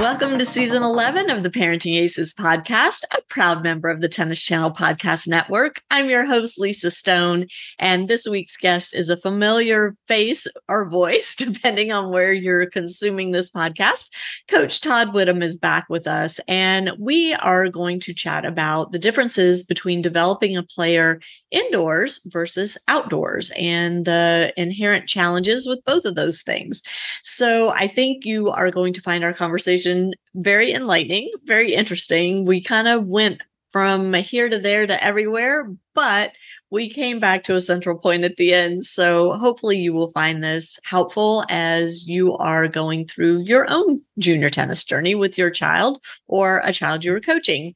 [0.00, 4.40] Welcome to season 11 of the Parenting Aces podcast, a proud member of the Tennis
[4.40, 5.82] Channel Podcast Network.
[5.90, 11.34] I'm your host, Lisa Stone, and this week's guest is a familiar face or voice,
[11.36, 14.08] depending on where you're consuming this podcast.
[14.48, 18.98] Coach Todd Widom is back with us, and we are going to chat about the
[18.98, 21.20] differences between developing a player
[21.50, 26.82] indoors versus outdoors and the inherent challenges with both of those things.
[27.22, 32.44] So I think you are going to find our conversation very enlightening, very interesting.
[32.44, 36.32] We kind of went from here to there to everywhere, but
[36.70, 38.84] we came back to a central point at the end.
[38.84, 44.48] So hopefully you will find this helpful as you are going through your own junior
[44.48, 47.74] tennis journey with your child or a child you are coaching.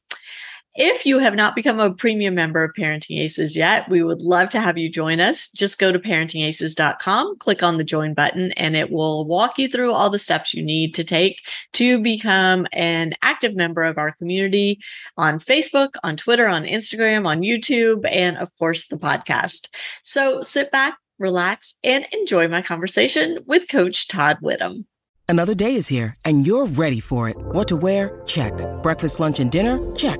[0.77, 4.49] If you have not become a premium member of Parenting Aces yet, we would love
[4.49, 5.47] to have you join us.
[5.47, 9.93] Just go to parentingaces.com, click on the join button, and it will walk you through
[9.93, 11.41] all the steps you need to take
[11.73, 14.81] to become an active member of our community
[15.15, 19.69] on Facebook, on Twitter, on Instagram, on YouTube, and of course, the podcast.
[20.03, 24.83] So sit back, relax, and enjoy my conversation with Coach Todd Widom.
[25.29, 27.37] Another day is here, and you're ready for it.
[27.37, 28.21] What to wear?
[28.25, 28.53] Check.
[28.83, 29.79] Breakfast, lunch, and dinner?
[29.95, 30.19] Check.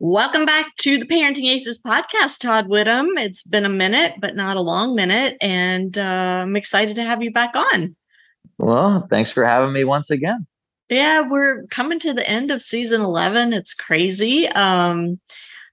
[0.00, 3.10] Welcome back to the Parenting Aces podcast, Todd Widom.
[3.16, 5.36] It's been a minute, but not a long minute.
[5.40, 7.94] And uh, I'm excited to have you back on.
[8.58, 10.46] Well, thanks for having me once again.
[10.90, 13.52] Yeah, we're coming to the end of season 11.
[13.52, 14.48] It's crazy.
[14.48, 15.20] Um,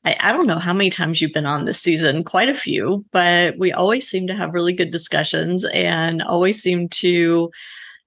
[0.05, 3.03] I, I don't know how many times you've been on this season, quite a few,
[3.11, 7.49] but we always seem to have really good discussions and always seem to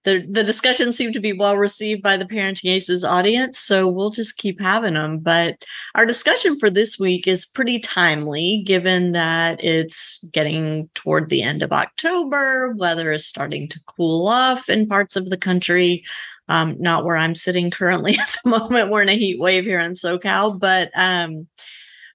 [0.04, 4.10] the the discussions seem to be well received by the parenting aces audience so we'll
[4.10, 9.62] just keep having them but our discussion for this week is pretty timely given that
[9.62, 15.16] it's getting toward the end of october weather is starting to cool off in parts
[15.16, 16.04] of the country.
[16.46, 18.90] Um, not where i'm sitting currently at the moment.
[18.90, 21.46] We're in a heat wave here in socal but um,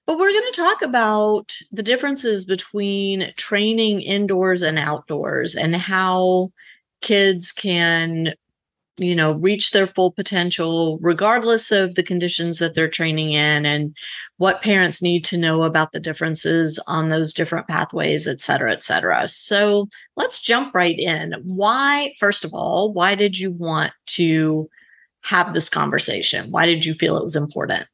[0.06, 6.52] but we're going to talk about the differences between training indoors and outdoors and how
[7.00, 8.34] kids can
[9.00, 13.96] you know reach their full potential regardless of the conditions that they're training in and
[14.36, 18.82] what parents need to know about the differences on those different pathways et cetera et
[18.82, 19.26] cetera.
[19.26, 21.34] So let's jump right in.
[21.44, 24.68] Why first of all why did you want to
[25.22, 26.50] have this conversation?
[26.50, 27.86] Why did you feel it was important?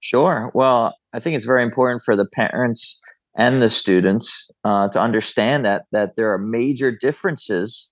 [0.00, 0.50] Sure.
[0.54, 3.00] Well i think it's very important for the parents
[3.34, 7.90] and the students uh, to understand that that there are major differences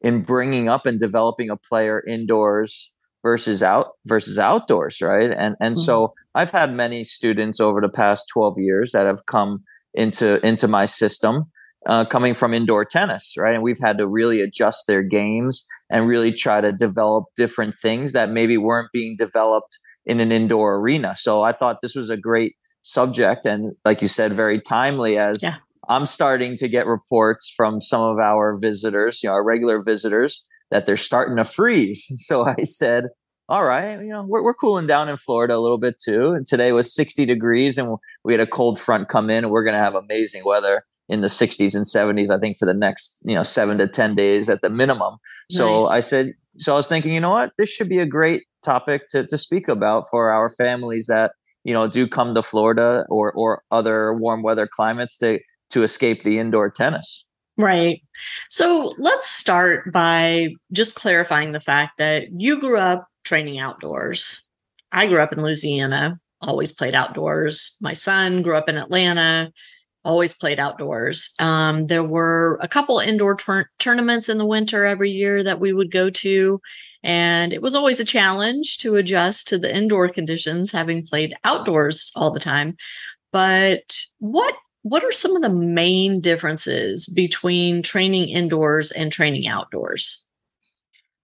[0.00, 5.76] in bringing up and developing a player indoors versus out versus outdoors right and and
[5.76, 5.84] mm-hmm.
[5.84, 9.62] so i've had many students over the past 12 years that have come
[9.94, 11.44] into into my system
[11.86, 16.06] uh, coming from indoor tennis right and we've had to really adjust their games and
[16.06, 21.14] really try to develop different things that maybe weren't being developed in an indoor arena
[21.16, 25.42] so i thought this was a great subject and like you said very timely as
[25.42, 25.56] yeah.
[25.90, 30.46] I'm starting to get reports from some of our visitors, you know, our regular visitors,
[30.70, 32.06] that they're starting to freeze.
[32.16, 33.06] So I said,
[33.48, 36.30] all right, you know, we're, we're cooling down in Florida a little bit too.
[36.30, 39.64] And today was 60 degrees and we had a cold front come in and we're
[39.64, 43.20] going to have amazing weather in the 60s and 70s, I think for the next,
[43.24, 45.16] you know, seven to 10 days at the minimum.
[45.50, 45.90] So nice.
[45.90, 49.08] I said, so I was thinking, you know what, this should be a great topic
[49.08, 51.32] to, to speak about for our families that,
[51.64, 56.22] you know, do come to Florida or, or other warm weather climates to to escape
[56.22, 57.26] the indoor tennis.
[57.56, 58.02] Right.
[58.48, 64.42] So let's start by just clarifying the fact that you grew up training outdoors.
[64.92, 67.76] I grew up in Louisiana, always played outdoors.
[67.80, 69.52] My son grew up in Atlanta.
[70.02, 71.34] always played outdoors.
[71.38, 75.74] Um, there were a couple indoor tur- tournaments in the winter every year that we
[75.74, 76.60] would go to.
[77.02, 82.12] And it was always a challenge to adjust to the indoor conditions, having played outdoors
[82.16, 82.76] all the time.
[83.32, 90.26] But what what are some of the main differences between training indoors and training outdoors?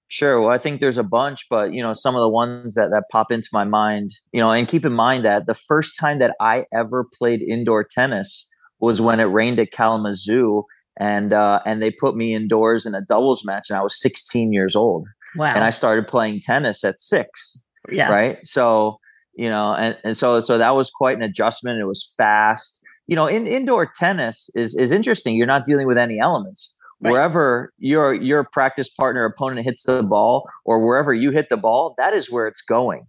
[0.08, 0.40] Sure.
[0.40, 3.04] Well, I think there's a bunch, but you know, some of the ones that that
[3.10, 6.34] pop into my mind, you know, and keep in mind that the first time that
[6.40, 8.48] I ever played indoor tennis
[8.78, 10.62] was when it rained at Kalamazoo,
[10.98, 14.52] and uh, and they put me indoors in a doubles match, and I was 16
[14.52, 15.08] years old.
[15.34, 15.46] Wow.
[15.46, 17.62] And I started playing tennis at six.
[17.90, 18.10] Yeah.
[18.10, 18.38] Right.
[18.44, 18.98] So
[19.34, 21.80] you know, and and so so that was quite an adjustment.
[21.80, 22.80] It was fast.
[23.06, 25.36] You know, in indoor tennis is is interesting.
[25.36, 27.10] You're not dealing with any elements Right.
[27.12, 31.94] Wherever your your practice partner opponent hits the ball, or wherever you hit the ball,
[31.98, 33.04] that is where it's going,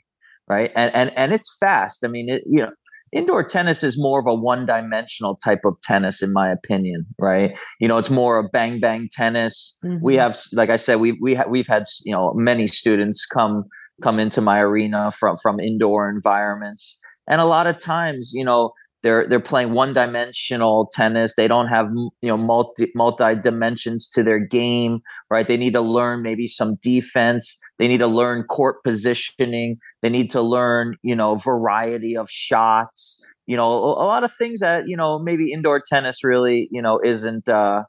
[0.49, 0.71] right?
[0.75, 2.03] And and and it's fast.
[2.03, 2.71] I mean, it, you know,
[3.13, 7.57] indoor tennis is more of a one dimensional type of tennis, in my opinion, right?
[7.79, 9.79] You know, it's more of bang bang tennis.
[9.85, 10.03] Mm-hmm.
[10.03, 13.63] We have, like I said, we we ha- we've had you know many students come
[14.03, 18.73] come into my arena from from indoor environments, and a lot of times, you know
[19.03, 21.35] they're they're playing one dimensional tennis.
[21.35, 24.99] They don't have you know multi multi dimensions to their game,
[25.29, 25.47] right?
[25.47, 27.59] They need to learn maybe some defense.
[27.77, 29.77] They need to learn court positioning.
[30.01, 33.23] They need to learn you know variety of shots.
[33.45, 36.99] You know a, lot of things that you know maybe indoor tennis really you know
[37.03, 37.83] isn't uh,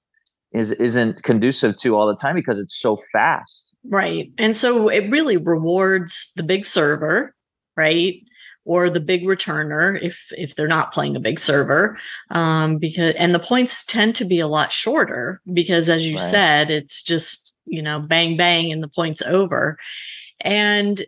[0.53, 3.75] is isn't conducive to all the time because it's so fast.
[3.85, 7.35] Right, and so it really rewards the big server,
[7.77, 8.21] right?
[8.69, 11.99] Or the big returner if if they're not playing a big server.
[12.31, 16.23] Um, because and the points tend to be a lot shorter because as you right.
[16.23, 19.79] said it's just you know bang bang and the points over.
[20.43, 21.03] And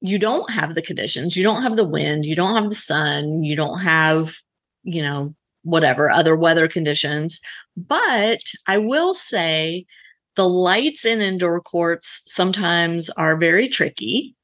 [0.00, 1.36] you don't have the conditions.
[1.36, 2.26] You don't have the wind.
[2.26, 3.44] You don't have the sun.
[3.44, 4.34] You don't have
[4.82, 7.40] you know whatever other weather conditions.
[7.76, 9.86] But i will say
[10.34, 14.34] the lights in indoor courts sometimes are very tricky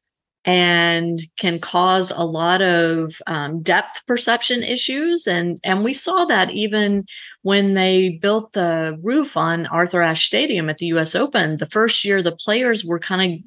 [0.44, 5.26] and can cause a lot of um, depth perception issues.
[5.26, 7.04] And and we saw that even
[7.42, 12.04] when they built the roof on arthur ashe stadium at the us open the first
[12.04, 13.38] year the players were kind of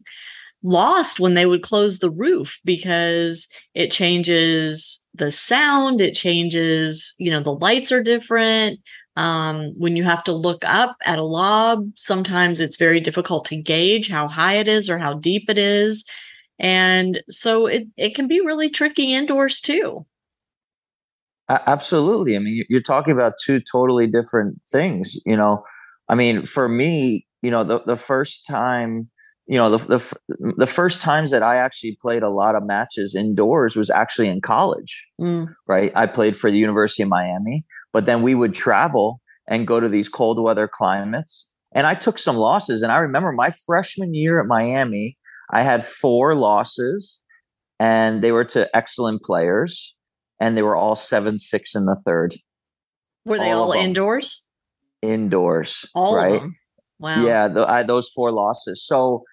[0.64, 7.32] lost when they would close the roof because it changes the sound it changes you
[7.32, 8.80] know the lights are different.
[9.16, 13.62] Um, when you have to look up at a lob sometimes it's very difficult to
[13.62, 16.04] gauge how high it is or how deep it is
[16.60, 20.06] and so it, it can be really tricky indoors too.
[21.50, 22.36] Absolutely.
[22.36, 25.18] I mean, you're talking about two totally different things.
[25.26, 25.64] You know,
[26.08, 29.10] I mean, for me, you know, the, the first time,
[29.46, 33.14] you know, the, the the first times that I actually played a lot of matches
[33.14, 35.54] indoors was actually in college, mm.
[35.68, 35.92] right?
[35.96, 39.90] I played for the University of Miami, but then we would travel and go to
[39.90, 42.82] these cold weather climates, and I took some losses.
[42.82, 45.18] And I remember my freshman year at Miami,
[45.54, 47.22] I had four losses,
[47.80, 49.96] and they were to excellent players,
[50.40, 52.36] and they were all seven six in the third.
[53.24, 54.48] Were they all, all indoors?
[55.02, 56.36] Indoors, all right?
[56.36, 56.56] Of them.
[57.00, 57.26] Wow.
[57.26, 58.86] Yeah, the, I, those four losses.
[58.86, 59.24] So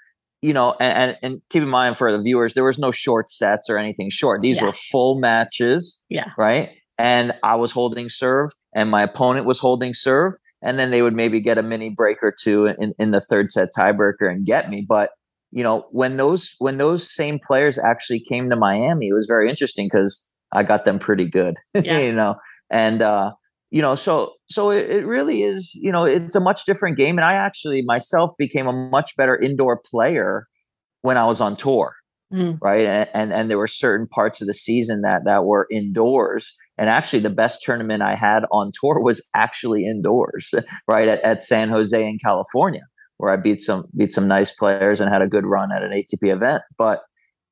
[0.43, 3.29] you know, and, and, and keep in mind for the viewers, there was no short
[3.29, 4.43] sets or anything short.
[4.43, 4.67] These yeah.
[4.67, 6.03] were full matches.
[6.09, 6.31] Yeah.
[6.39, 6.71] Right.
[6.99, 11.15] And I was holding serve, and my opponent was holding serve, and then they would
[11.15, 14.69] maybe get a mini break or two in, in the third set tiebreaker and get
[14.69, 14.85] me.
[14.87, 15.11] But
[15.53, 19.49] you know when those when those same players actually came to Miami, it was very
[19.49, 21.99] interesting because I got them pretty good, yeah.
[21.99, 22.37] you know,
[22.71, 23.33] and uh,
[23.71, 27.19] you know, so so it, it, really is, you know, it's a much different game,
[27.19, 30.47] and I actually myself became a much better indoor player
[31.03, 31.95] when I was on tour,
[32.33, 32.59] mm.
[32.61, 32.87] right?
[32.87, 36.89] And, and and there were certain parts of the season that that were indoors, and
[36.89, 40.53] actually the best tournament I had on tour was actually indoors,
[40.89, 42.83] right at, at San Jose in California
[43.21, 45.93] where I beat some beat some nice players and had a good run at an
[45.93, 46.63] ATP event.
[46.77, 47.01] But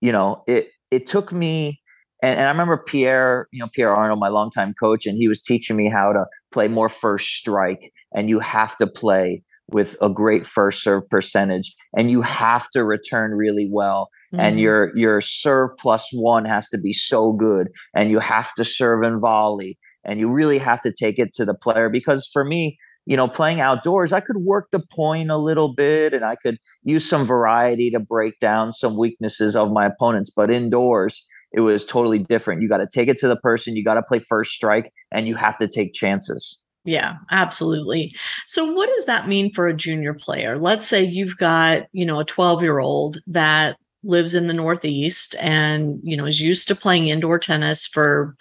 [0.01, 1.81] you know, it it took me
[2.23, 5.41] and, and, I remember Pierre, you know, Pierre Arnold, my longtime coach, and he was
[5.41, 7.93] teaching me how to play more first strike.
[8.13, 12.85] And you have to play with a great first serve percentage, and you have to
[12.85, 14.09] return really well.
[14.33, 14.41] Mm-hmm.
[14.41, 18.65] And your your serve plus one has to be so good, and you have to
[18.65, 21.89] serve and volley, and you really have to take it to the player.
[21.89, 26.13] Because for me, you know, playing outdoors, I could work the point a little bit
[26.13, 30.31] and I could use some variety to break down some weaknesses of my opponents.
[30.31, 32.61] But indoors, it was totally different.
[32.61, 35.27] You got to take it to the person, you got to play first strike, and
[35.27, 36.59] you have to take chances.
[36.85, 38.13] Yeah, absolutely.
[38.45, 40.59] So what does that mean for a junior player?
[40.59, 46.15] Let's say you've got, you know, a 12-year-old that lives in the Northeast and, you
[46.15, 48.37] know, is used to playing indoor tennis for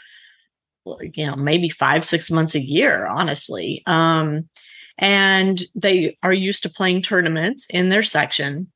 [1.13, 3.83] you know, maybe five, six months a year, honestly.
[3.85, 4.49] Um,
[4.97, 8.71] and they are used to playing tournaments in their section.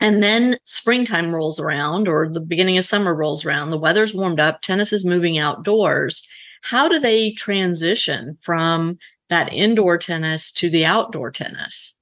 [0.00, 4.40] And then springtime rolls around, or the beginning of summer rolls around, the weather's warmed
[4.40, 6.26] up, tennis is moving outdoors.
[6.62, 8.98] How do they transition from
[9.28, 11.96] that indoor tennis to the outdoor tennis?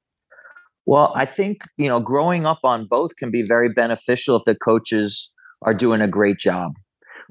[0.87, 4.55] Well, I think, you know, growing up on both can be very beneficial if the
[4.55, 5.31] coaches
[5.63, 6.73] are doing a great job.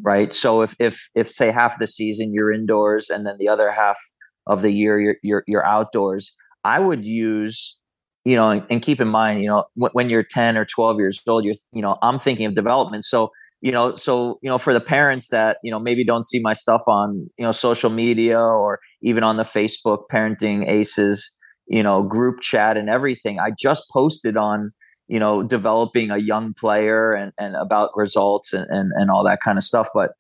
[0.01, 0.33] Right.
[0.33, 3.97] So if if if say half the season you're indoors and then the other half
[4.47, 7.77] of the year you're you're, you're outdoors, I would use
[8.25, 10.97] you know, and, and keep in mind, you know, when, when you're 10 or 12
[10.99, 13.05] years old, you're, you know, I'm thinking of development.
[13.05, 16.39] So, you know, so, you know, for the parents that, you know, maybe don't see
[16.39, 21.31] my stuff on, you know, social media or even on the Facebook parenting aces,
[21.67, 24.71] you know, group chat and everything, I just posted on,
[25.09, 29.41] you know, developing a young player and, and about results and, and, and all that
[29.43, 29.89] kind of stuff.
[29.93, 30.11] But,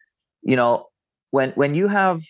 [0.41, 0.87] you know,
[1.29, 2.23] when, when you have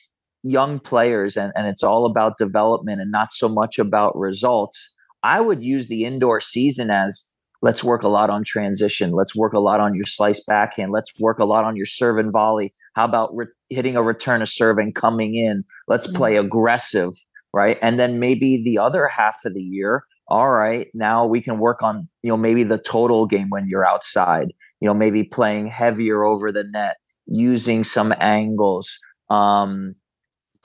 [0.43, 5.39] young players and, and it's all about development and not so much about results, I
[5.39, 7.29] would use the indoor season as
[7.61, 9.11] let's work a lot on transition.
[9.11, 10.91] Let's work a lot on your slice backhand.
[10.91, 12.73] Let's work a lot on your serve and volley.
[12.93, 15.63] How about re- hitting a return of serve and coming in?
[15.87, 16.17] Let's mm-hmm.
[16.17, 17.13] play aggressive,
[17.53, 17.77] right?
[17.81, 21.81] And then maybe the other half of the year, all right, now we can work
[21.81, 24.47] on, you know, maybe the total game when you're outside,
[24.79, 28.97] you know, maybe playing heavier over the net, using some angles,
[29.29, 29.95] um,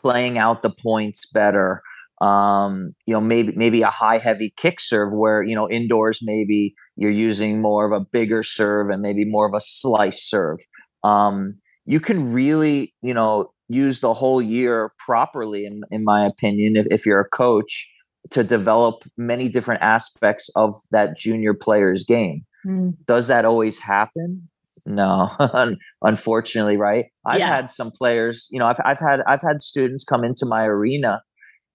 [0.00, 1.83] playing out the points better
[2.21, 6.75] um, you know, maybe maybe a high heavy kick serve where you know indoors maybe
[6.97, 10.59] you're using more of a bigger serve and maybe more of a slice serve.
[11.02, 16.76] Um, you can really you know use the whole year properly, in in my opinion,
[16.76, 17.90] if, if you're a coach
[18.31, 22.45] to develop many different aspects of that junior player's game.
[22.66, 22.95] Mm.
[23.07, 24.49] Does that always happen?
[24.87, 25.31] No,
[26.02, 27.07] unfortunately, right?
[27.25, 27.49] I've yeah.
[27.49, 31.23] had some players, you know, I've I've had I've had students come into my arena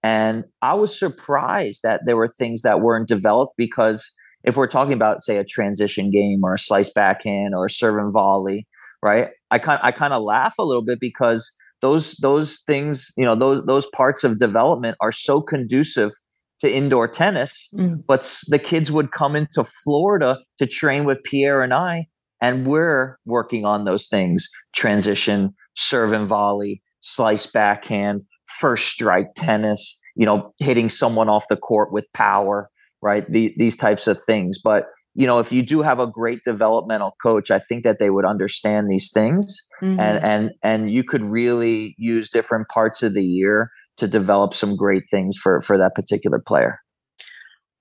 [0.02, 4.14] and I was surprised that there were things that weren't developed because
[4.44, 7.98] if we're talking about, say, a transition game or a slice backhand or a serve
[7.98, 8.66] and volley,
[9.02, 9.28] right?
[9.50, 13.34] I kind I kind of laugh a little bit because those those things, you know,
[13.34, 16.12] those those parts of development are so conducive
[16.60, 17.68] to indoor tennis.
[17.74, 18.02] Mm.
[18.06, 22.06] But the kids would come into Florida to train with Pierre and I,
[22.40, 28.22] and we're working on those things: transition, serve and volley, slice backhand,
[28.58, 32.70] first strike tennis, you know, hitting someone off the court with power,
[33.02, 33.30] right?
[33.30, 34.58] The, these types of things.
[34.62, 38.10] But, you know, if you do have a great developmental coach, I think that they
[38.10, 39.98] would understand these things mm-hmm.
[39.98, 44.76] and and and you could really use different parts of the year to develop some
[44.76, 46.80] great things for for that particular player.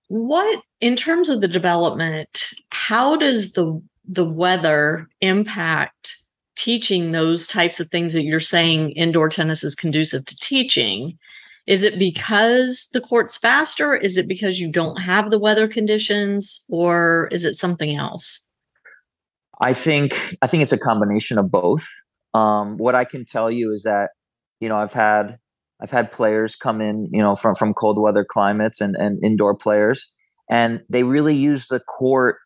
[0.07, 6.17] What in terms of the development, how does the the weather impact
[6.55, 11.17] teaching those types of things that you're saying indoor tennis is conducive to teaching?
[11.67, 13.93] Is it because the court's faster?
[13.93, 16.65] Is it because you don't have the weather conditions?
[16.69, 18.47] Or is it something else?
[19.61, 21.87] I think i think it's a combination of both.
[22.33, 24.11] Um, what i can tell you is that
[24.59, 25.39] you know i've had
[25.81, 29.55] i've had players come in you know from from cold weather climates and and indoor
[29.55, 30.11] players
[30.49, 32.37] and they really use the court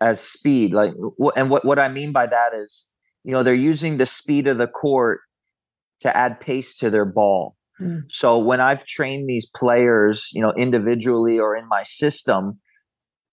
[0.00, 0.92] as speed like
[1.36, 2.92] and what what i mean by that is
[3.24, 5.20] you know, they're using the speed of the court
[6.00, 7.56] to add pace to their ball.
[7.80, 8.02] Mm.
[8.10, 12.60] So when I've trained these players, you know, individually or in my system,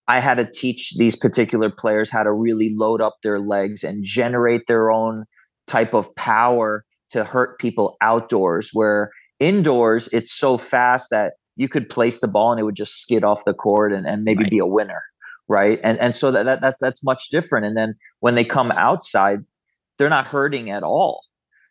[0.06, 4.04] I had to teach these particular players how to really load up their legs and
[4.04, 5.24] generate their own
[5.66, 9.10] type of power to hurt people outdoors where
[9.40, 13.24] indoors it's so fast that you could place the ball and it would just skid
[13.24, 14.50] off the court and, and maybe right.
[14.50, 15.02] be a winner
[15.48, 18.70] right and and so that, that that's that's much different and then when they come
[18.72, 19.40] outside
[20.00, 21.24] they're not hurting at all.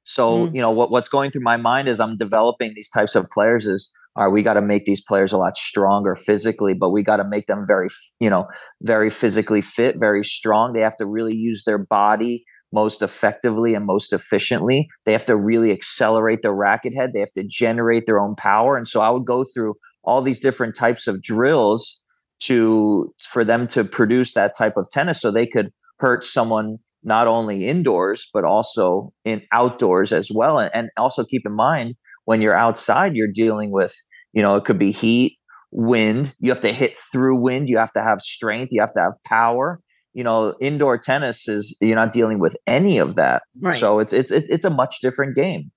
[0.03, 0.55] So, mm.
[0.55, 3.65] you know, what, what's going through my mind as I'm developing these types of players
[3.65, 7.01] is, all right, we got to make these players a lot stronger physically, but we
[7.01, 8.45] got to make them very, you know,
[8.83, 10.73] very physically fit, very strong.
[10.73, 14.87] They have to really use their body most effectively and most efficiently.
[15.05, 17.11] They have to really accelerate their racket head.
[17.13, 18.77] They have to generate their own power.
[18.77, 22.01] And so I would go through all these different types of drills
[22.41, 27.27] to for them to produce that type of tennis so they could hurt someone not
[27.27, 31.95] only indoors but also in outdoors as well and, and also keep in mind
[32.25, 33.93] when you're outside you're dealing with
[34.33, 35.37] you know it could be heat
[35.71, 39.01] wind you have to hit through wind you have to have strength you have to
[39.01, 39.81] have power
[40.19, 43.43] you know indoor tennis is you're not dealing with any of that.
[43.61, 43.73] Right.
[43.73, 45.71] so it's it's it's a much different game.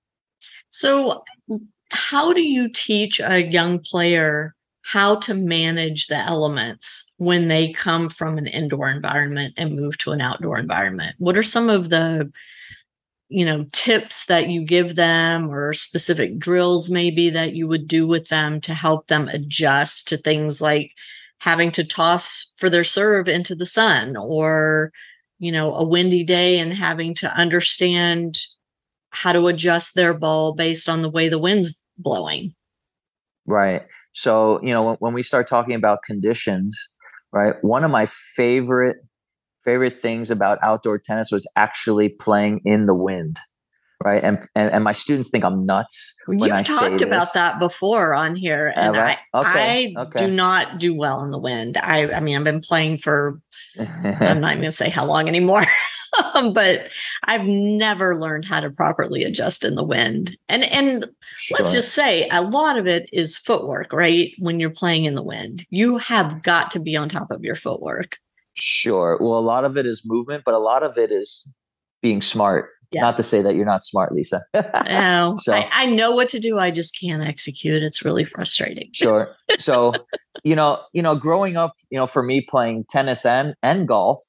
[0.69, 1.23] So
[1.91, 8.09] how do you teach a young player how to manage the elements when they come
[8.09, 11.15] from an indoor environment and move to an outdoor environment?
[11.19, 12.29] What are some of the
[13.29, 18.05] you know tips that you give them or specific drills maybe that you would do
[18.05, 20.91] with them to help them adjust to things like
[21.43, 24.93] having to toss for their serve into the sun or
[25.39, 28.39] you know a windy day and having to understand
[29.09, 32.53] how to adjust their ball based on the way the wind's blowing.
[33.45, 33.83] Right.
[34.13, 36.89] So you know when, we start talking about conditions
[37.33, 38.97] right one of my favorite
[39.65, 43.37] favorite things about outdoor tennis was actually playing in the wind
[44.03, 47.59] right and and, and my students think i'm nuts when you've I talked about that
[47.59, 50.19] before on here and i okay, i okay.
[50.19, 53.39] do not do well in the wind i i mean i've been playing for
[53.77, 55.63] i'm not even gonna say how long anymore
[56.33, 56.87] um, but
[57.23, 60.37] I've never learned how to properly adjust in the wind.
[60.49, 61.05] And and
[61.37, 61.57] sure.
[61.57, 64.31] let's just say a lot of it is footwork, right?
[64.39, 67.55] When you're playing in the wind, you have got to be on top of your
[67.55, 68.17] footwork.
[68.55, 69.17] Sure.
[69.19, 71.47] Well, a lot of it is movement, but a lot of it is
[72.01, 72.69] being smart.
[72.93, 73.01] Yeah.
[73.01, 74.41] Not to say that you're not smart, Lisa.
[74.85, 76.59] no, so, I, I, know what to do.
[76.59, 77.81] I just can't execute.
[77.81, 78.89] It's really frustrating.
[78.93, 79.35] sure.
[79.57, 79.93] So,
[80.43, 84.19] you know, you know, growing up, you know, for me playing tennis and and golf,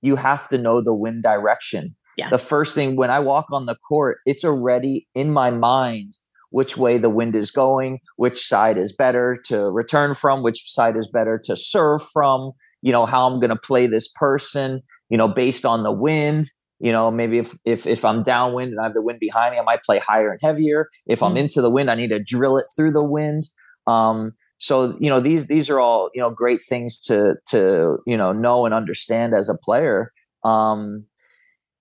[0.00, 1.94] you have to know the wind direction.
[2.16, 2.28] Yeah.
[2.28, 6.16] The first thing when I walk on the court, it's already in my mind
[6.54, 10.96] which way the wind is going, which side is better to return from, which side
[10.96, 15.18] is better to serve from, you know, how I'm going to play this person, you
[15.18, 16.46] know, based on the wind.
[16.84, 19.58] You know, maybe if if if I'm downwind and I have the wind behind me,
[19.58, 20.90] I might play higher and heavier.
[21.06, 21.38] If I'm mm.
[21.38, 23.44] into the wind, I need to drill it through the wind.
[23.86, 28.18] Um, so you know these these are all you know great things to to you
[28.18, 30.12] know know and understand as a player.
[30.44, 31.06] Um,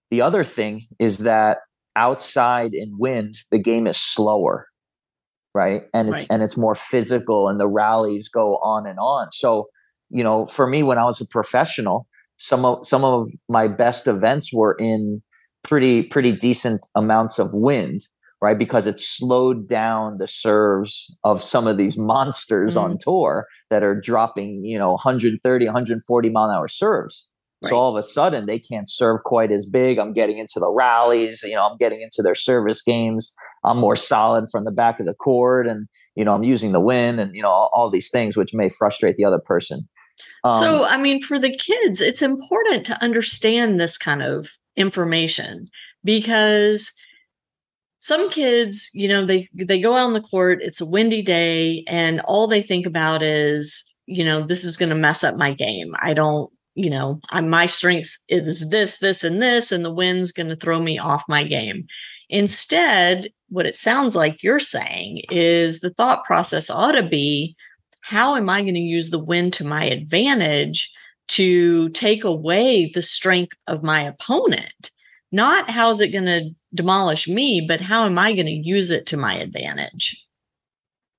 [0.09, 1.57] the other thing is that
[1.97, 4.67] outside in wind, the game is slower,
[5.53, 5.81] right?
[5.93, 6.27] And it's right.
[6.29, 9.33] and it's more physical, and the rallies go on and on.
[9.33, 9.67] So
[10.09, 12.07] you know, for me, when I was a professional,
[12.37, 15.21] some of some of my best events were in
[15.63, 18.01] pretty pretty decent amounts of wind
[18.43, 18.59] right?
[18.59, 22.91] Because it slowed down the serves of some of these monsters mm-hmm.
[22.91, 27.29] on tour that are dropping you know 130 140 mile an hour serves.
[27.63, 27.69] Right.
[27.69, 29.97] so all of a sudden they can't serve quite as big.
[29.97, 33.33] I'm getting into the rallies you know i'm getting into their service games.
[33.63, 36.81] I'm more solid from the back of the court and you know i'm using the
[36.81, 39.87] wind and you know all, all these things which may frustrate the other person
[40.43, 45.67] um, so, I mean, for the kids, it's important to understand this kind of information
[46.03, 46.91] because
[47.99, 51.85] some kids, you know, they they go out on the court, it's a windy day,
[51.87, 55.53] and all they think about is, you know, this is going to mess up my
[55.53, 55.93] game.
[55.99, 60.33] I don't, you know, I, my strength is this, this, and this, and the wind's
[60.33, 61.85] going to throw me off my game.
[62.29, 67.55] Instead, what it sounds like you're saying is the thought process ought to be
[68.03, 70.93] how am I going to use the wind to my advantage
[71.29, 74.91] to take away the strength of my opponent?
[75.31, 78.89] Not how is it going to demolish me, but how am I going to use
[78.89, 80.27] it to my advantage?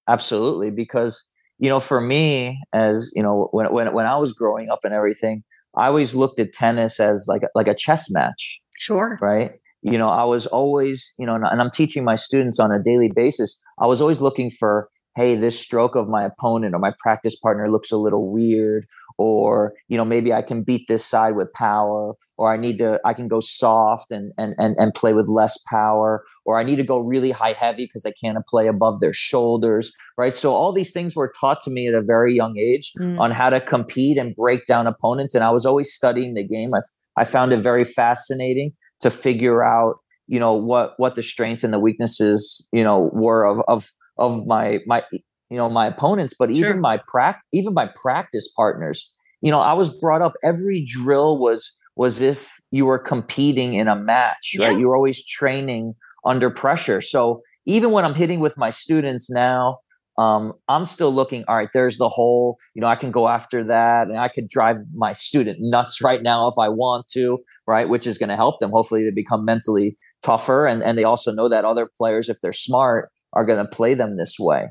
[0.08, 1.26] Absolutely, because
[1.58, 4.92] you know, for me, as you know, when when when I was growing up and
[4.92, 5.42] everything,
[5.74, 8.60] I always looked at tennis as like a, like a chess match.
[8.78, 9.18] Sure.
[9.22, 9.52] Right.
[9.80, 13.10] You know, I was always, you know, and I'm teaching my students on a daily
[13.14, 13.58] basis.
[13.78, 17.70] I was always looking for hey this stroke of my opponent or my practice partner
[17.70, 18.86] looks a little weird
[19.18, 23.00] or you know maybe i can beat this side with power or i need to
[23.04, 26.76] i can go soft and and and, and play with less power or i need
[26.76, 30.72] to go really high heavy because i can't play above their shoulders right so all
[30.72, 33.18] these things were taught to me at a very young age mm.
[33.18, 36.74] on how to compete and break down opponents and i was always studying the game
[36.74, 36.80] i
[37.16, 39.96] i found it very fascinating to figure out
[40.26, 44.46] you know what what the strengths and the weaknesses you know were of of of
[44.46, 45.02] my my
[45.50, 46.80] you know my opponents but even sure.
[46.80, 49.12] my prac even my practice partners.
[49.40, 53.88] You know i was brought up every drill was was if you were competing in
[53.88, 54.68] a match yeah.
[54.68, 57.00] right you were always training under pressure.
[57.00, 59.78] So even when i'm hitting with my students now
[60.16, 62.56] um, i'm still looking all right there's the hole.
[62.74, 66.22] You know i can go after that and i could drive my student nuts right
[66.22, 67.88] now if i want to right?
[67.88, 68.70] Which is going to help them.
[68.70, 72.52] Hopefully they become mentally tougher and, and they also know that other players if they're
[72.52, 74.68] smart are going to play them this way.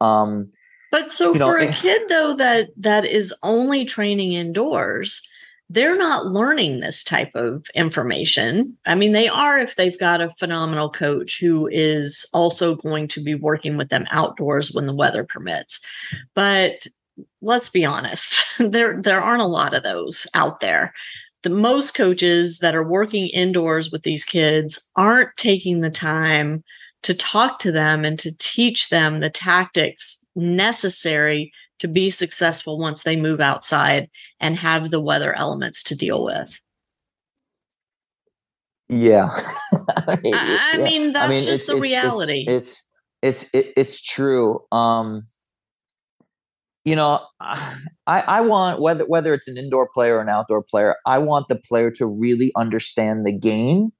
[0.00, 0.50] Um,
[0.90, 5.26] but so for know, a kid though that that is only training indoors,
[5.68, 8.76] they're not learning this type of information.
[8.86, 13.20] I mean, they are if they've got a phenomenal coach who is also going to
[13.20, 15.84] be working with them outdoors when the weather permits.
[16.34, 16.86] But
[17.40, 20.94] let's be honest, there there aren't a lot of those out there.
[21.42, 26.64] The most coaches that are working indoors with these kids aren't taking the time
[27.06, 33.04] to talk to them and to teach them the tactics necessary to be successful once
[33.04, 36.60] they move outside and have the weather elements to deal with.
[38.88, 39.30] Yeah.
[40.08, 42.44] I, mean, I, I mean that's I mean, just the reality.
[42.48, 42.84] It's
[43.22, 44.64] it's it's, it, it's true.
[44.72, 45.22] Um,
[46.84, 47.70] you know, I
[48.06, 51.60] I want whether whether it's an indoor player or an outdoor player, I want the
[51.68, 53.92] player to really understand the game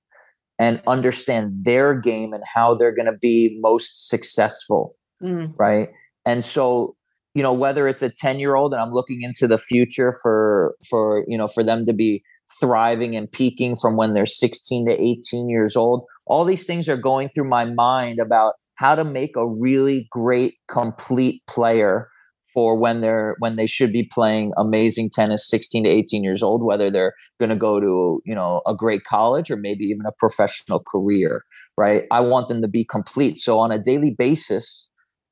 [0.58, 5.52] and understand their game and how they're going to be most successful, mm.
[5.58, 5.88] right?
[6.24, 6.96] And so,
[7.34, 11.36] you know, whether it's a 10-year-old and I'm looking into the future for for, you
[11.36, 12.22] know, for them to be
[12.60, 16.96] thriving and peaking from when they're 16 to 18 years old, all these things are
[16.96, 22.08] going through my mind about how to make a really great complete player
[22.56, 26.64] for when they're when they should be playing amazing tennis 16 to 18 years old
[26.64, 30.12] whether they're going to go to you know a great college or maybe even a
[30.18, 31.44] professional career
[31.76, 32.04] right?
[32.10, 33.38] I want them to be complete.
[33.38, 34.90] So on a daily basis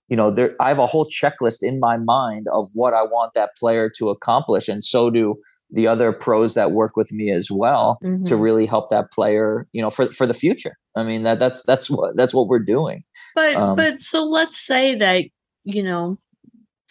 [0.09, 3.33] you know there i have a whole checklist in my mind of what i want
[3.33, 5.35] that player to accomplish and so do
[5.75, 8.25] the other pros that work with me as well mm-hmm.
[8.25, 10.75] to really help that player you know for for the future.
[10.97, 13.03] I mean that that's that's what that's what we're doing.
[13.35, 15.25] But um, but so let's say that
[15.65, 16.19] you know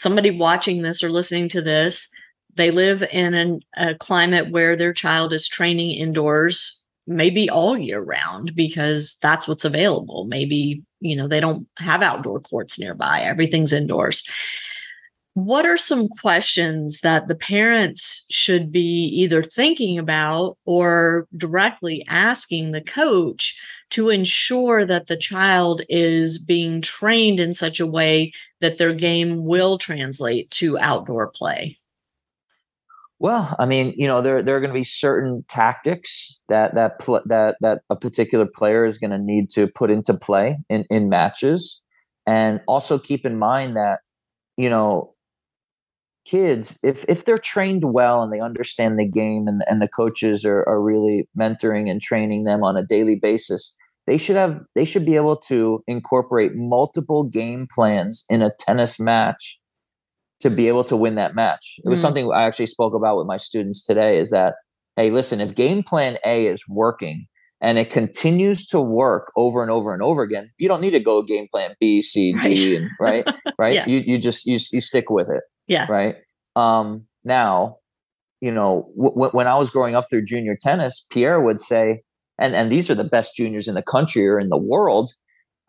[0.04, 2.10] somebody watching this or listening to this,
[2.56, 8.02] they live in an, a climate where their child is training indoors maybe all year
[8.02, 10.26] round because that's what's available.
[10.26, 14.24] Maybe, you know, they don't have outdoor courts nearby, everything's indoors.
[15.34, 22.72] What are some questions that the parents should be either thinking about or directly asking
[22.72, 23.60] the coach
[23.94, 29.46] to ensure that the child is being trained in such a way that their game
[29.46, 31.78] will translate to outdoor play?
[33.20, 37.00] Well, I mean, you know, there there are going to be certain tactics that that
[37.00, 40.86] pl- that that a particular player is going to need to put into play in
[40.90, 41.80] in matches,
[42.26, 44.00] and also keep in mind that
[44.58, 45.14] you know
[46.26, 50.46] kids if if they're trained well and they understand the game and, and the coaches
[50.46, 53.76] are, are really mentoring and training them on a daily basis
[54.08, 59.00] they should have they should be able to incorporate multiple game plans in a tennis
[59.00, 59.60] match
[60.40, 62.04] to be able to win that match it was mm.
[62.04, 64.56] something i actually spoke about with my students today is that
[64.98, 67.26] hey listen if game plan a is working
[67.62, 71.00] and it continues to work over and over and over again you don't need to
[71.00, 72.82] go game plan b c d right.
[72.82, 73.86] and right right yeah.
[73.88, 75.86] you you just you, you stick with it yeah.
[75.90, 76.16] Right.
[76.56, 77.78] Um, now,
[78.42, 82.04] you know, w- when I was growing up through junior tennis, Pierre would say,
[82.40, 85.12] and, and these are the best juniors in the country or in the world.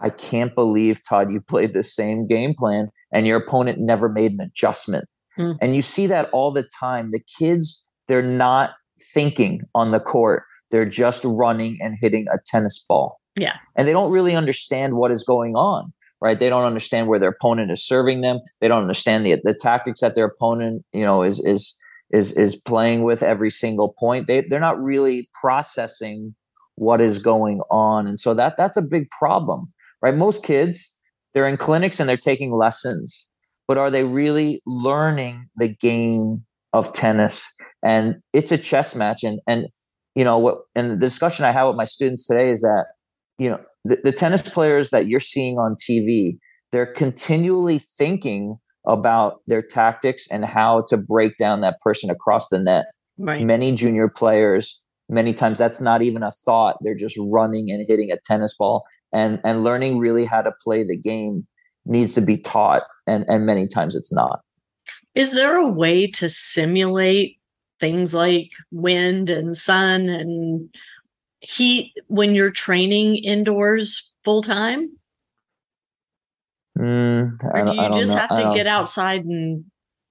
[0.00, 4.32] I can't believe, Todd, you played the same game plan and your opponent never made
[4.32, 5.06] an adjustment.
[5.38, 5.56] Mm.
[5.60, 7.10] And you see that all the time.
[7.10, 8.70] The kids, they're not
[9.12, 13.20] thinking on the court, they're just running and hitting a tennis ball.
[13.36, 13.54] Yeah.
[13.76, 15.92] And they don't really understand what is going on
[16.24, 16.40] right?
[16.40, 18.40] They don't understand where their opponent is serving them.
[18.62, 21.76] They don't understand the the tactics that their opponent, you know, is is
[22.10, 24.26] is is playing with every single point.
[24.26, 26.34] They they're not really processing
[26.76, 30.14] what is going on, and so that that's a big problem, right?
[30.14, 30.94] Most kids
[31.34, 33.28] they're in clinics and they're taking lessons,
[33.66, 37.52] but are they really learning the game of tennis?
[37.84, 39.66] And it's a chess match, and and
[40.14, 40.58] you know what?
[40.74, 42.86] And the discussion I have with my students today is that
[43.38, 46.38] you know the, the tennis players that you're seeing on TV,
[46.72, 48.56] they're continually thinking
[48.86, 52.86] about their tactics and how to break down that person across the net.
[53.18, 53.42] Right.
[53.42, 56.76] Many junior players, many times that's not even a thought.
[56.80, 60.84] They're just running and hitting a tennis ball and and learning really how to play
[60.84, 61.46] the game
[61.86, 64.40] needs to be taught and and many times it's not.
[65.14, 67.38] Is there a way to simulate
[67.80, 70.74] things like wind and sun and
[71.40, 74.90] heat when you're training indoors full time?
[76.78, 78.18] Mm, or do you just know.
[78.18, 79.64] have to get outside and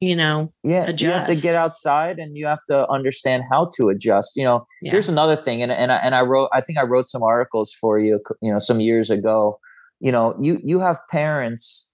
[0.04, 1.02] you know yeah adjust?
[1.02, 4.66] you have to get outside and you have to understand how to adjust you know
[4.82, 4.92] yeah.
[4.92, 7.74] here's another thing and, and I, and I wrote i think i wrote some articles
[7.74, 9.60] for you you know some years ago
[10.00, 11.92] you know you you have parents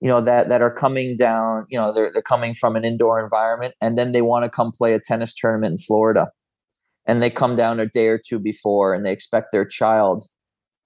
[0.00, 3.22] you know that that are coming down you know they're, they're coming from an indoor
[3.22, 6.28] environment and then they want to come play a tennis tournament in florida
[7.06, 10.24] and they come down a day or two before and they expect their child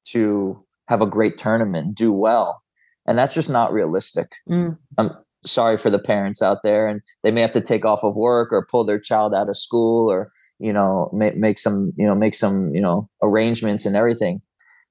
[0.07, 2.63] to have a great tournament, do well.
[3.07, 4.29] And that's just not realistic.
[4.49, 4.79] Mm.
[4.99, 5.11] I'm
[5.47, 8.53] sorry for the parents out there and they may have to take off of work
[8.53, 12.15] or pull their child out of school or you know make, make some you know
[12.15, 14.41] make some you know arrangements and everything.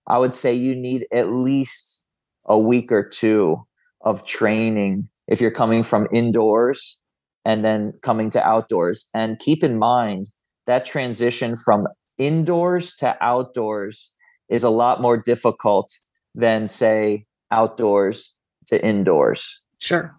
[0.08, 2.06] I would say you need at least
[2.46, 3.66] a week or two
[4.02, 7.00] of training if you're coming from indoors
[7.46, 9.10] and then coming to outdoors.
[9.13, 10.28] And keep in mind
[10.66, 11.88] that transition from
[12.18, 14.16] indoors to outdoors
[14.50, 15.89] is a lot more difficult
[16.36, 18.36] than say outdoors
[18.68, 19.62] to indoors.
[19.80, 20.13] Sure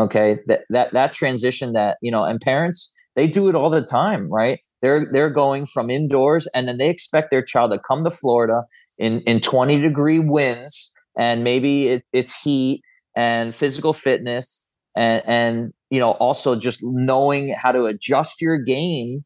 [0.00, 0.38] okay?
[0.46, 4.28] That that that transition that you know and parents they do it all the time,
[4.30, 4.60] right?
[4.82, 8.64] They're they're going from indoors and then they expect their child to come to Florida
[8.98, 12.82] in in 20 degree winds and maybe it, it's heat
[13.16, 19.24] and physical fitness and and you know also just knowing how to adjust your game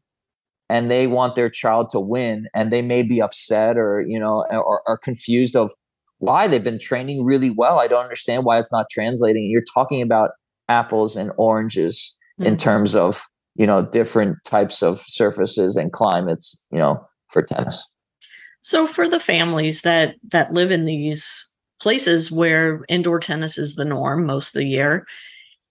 [0.69, 4.45] and they want their child to win and they may be upset or you know
[4.49, 5.71] or, or confused of
[6.19, 7.79] why they've been training really well.
[7.79, 9.49] I don't understand why it's not translating.
[9.49, 10.31] You're talking about
[10.69, 12.47] apples and oranges mm-hmm.
[12.47, 12.57] in hmm.
[12.57, 13.25] terms of
[13.55, 17.89] you know different types of surfaces and climates you know for tennis
[18.61, 23.85] so for the families that that live in these places where indoor tennis is the
[23.85, 25.05] norm most of the year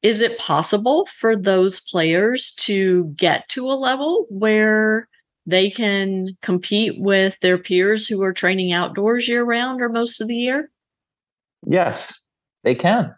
[0.05, 5.09] is it possible for those players to get to a level where
[5.47, 10.29] they can compete with their peers who are training outdoors year round or most of
[10.29, 10.71] the year?
[11.67, 12.13] Yes,
[12.63, 13.15] they can.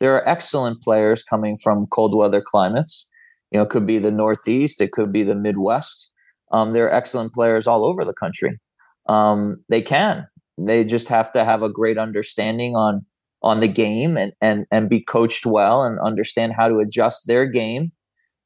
[0.00, 3.06] There are excellent players coming from cold weather climates.
[3.50, 6.12] You know, it could be the Northeast, it could be the Midwest.
[6.52, 8.58] Um, there are excellent players all over the country.
[9.08, 10.26] Um, they can.
[10.58, 13.04] They just have to have a great understanding on
[13.42, 17.46] on the game and and and be coached well and understand how to adjust their
[17.46, 17.92] game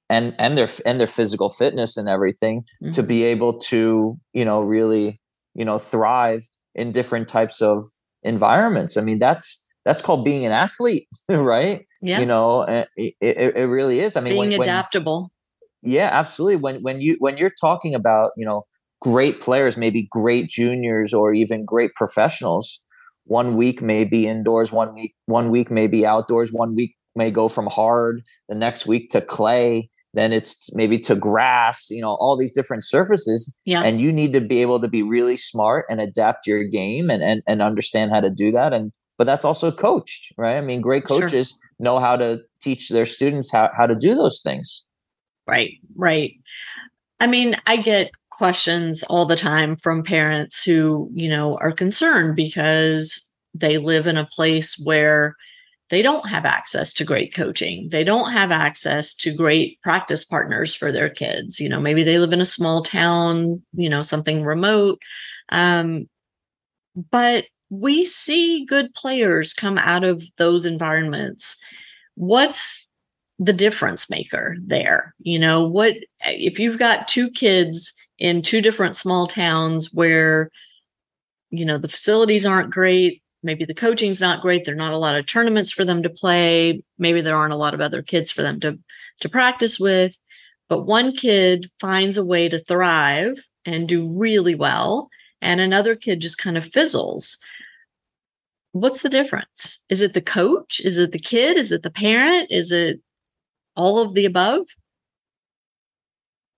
[0.09, 2.91] and and their and their physical fitness and everything mm-hmm.
[2.93, 5.21] to be able to you know really
[5.55, 7.85] you know thrive in different types of
[8.23, 11.85] environments i mean that's that's called being an athlete right?
[12.01, 12.21] Yeah.
[12.21, 14.17] You know eh, it, it, it really is.
[14.17, 15.33] I mean being when, adaptable.
[15.81, 16.57] When, yeah absolutely.
[16.57, 18.65] When when you when you're talking about you know
[19.01, 22.81] great players maybe great juniors or even great professionals
[23.25, 27.31] one week may be indoors one week one week may be outdoors one week may
[27.31, 32.17] go from hard the next week to clay then it's maybe to grass you know
[32.21, 33.55] all these different surfaces.
[33.65, 33.83] Yeah.
[33.83, 37.23] and you need to be able to be really smart and adapt your game and,
[37.23, 38.73] and and understand how to do that.
[38.73, 41.59] And but that's also coached right i mean great coaches sure.
[41.79, 44.85] know how to teach their students how, how to do those things
[45.47, 46.35] right right
[47.21, 52.35] i mean i get questions all the time from parents who, you know, are concerned
[52.35, 55.37] because they live in a place where
[55.91, 57.89] they don't have access to great coaching.
[57.91, 61.61] They don't have access to great practice partners for their kids.
[61.61, 65.01] You know, maybe they live in a small town, you know, something remote.
[65.51, 66.09] Um,
[67.11, 67.45] but
[67.81, 71.57] we see good players come out of those environments.
[72.15, 72.89] What's
[73.39, 75.15] the difference maker there?
[75.19, 80.51] You know, what if you've got two kids in two different small towns where
[81.51, 85.15] you know the facilities aren't great maybe the coaching's not great there're not a lot
[85.15, 88.43] of tournaments for them to play maybe there aren't a lot of other kids for
[88.43, 88.79] them to
[89.21, 90.19] to practice with
[90.69, 95.09] but one kid finds a way to thrive and do really well
[95.41, 97.39] and another kid just kind of fizzles
[98.75, 102.49] what's the difference is it the coach is it the kid is it the parent
[102.51, 103.01] is it
[103.77, 104.67] all of the above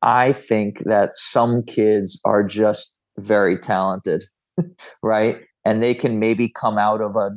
[0.03, 4.25] I think that some kids are just very talented,
[5.03, 5.39] right?
[5.65, 7.31] And they can maybe come out of a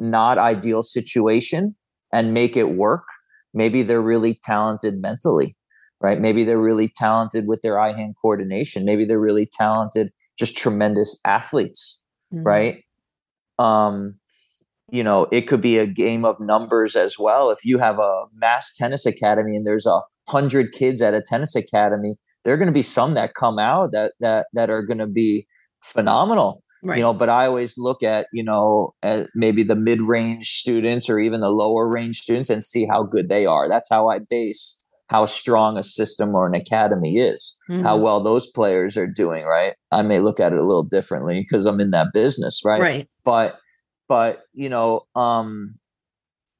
[0.00, 1.76] not ideal situation
[2.12, 3.04] and make it work.
[3.54, 5.56] Maybe they're really talented mentally,
[6.00, 6.20] right?
[6.20, 8.84] Maybe they're really talented with their eye hand coordination.
[8.84, 12.02] Maybe they're really talented, just tremendous athletes,
[12.34, 12.44] mm-hmm.
[12.44, 12.84] right?
[13.60, 14.16] Um,
[14.90, 17.50] you know, it could be a game of numbers as well.
[17.50, 21.56] If you have a mass tennis academy and there's a hundred kids at a tennis
[21.56, 24.98] academy, there are going to be some that come out that that that are going
[24.98, 25.46] to be
[25.82, 26.62] phenomenal.
[26.82, 26.98] Right.
[26.98, 31.08] You know, but I always look at you know at maybe the mid range students
[31.08, 33.68] or even the lower range students and see how good they are.
[33.68, 37.84] That's how I base how strong a system or an academy is, mm-hmm.
[37.84, 39.44] how well those players are doing.
[39.44, 39.74] Right.
[39.92, 42.62] I may look at it a little differently because I'm in that business.
[42.64, 42.80] Right.
[42.80, 43.08] Right.
[43.24, 43.56] But
[44.08, 45.76] but you know um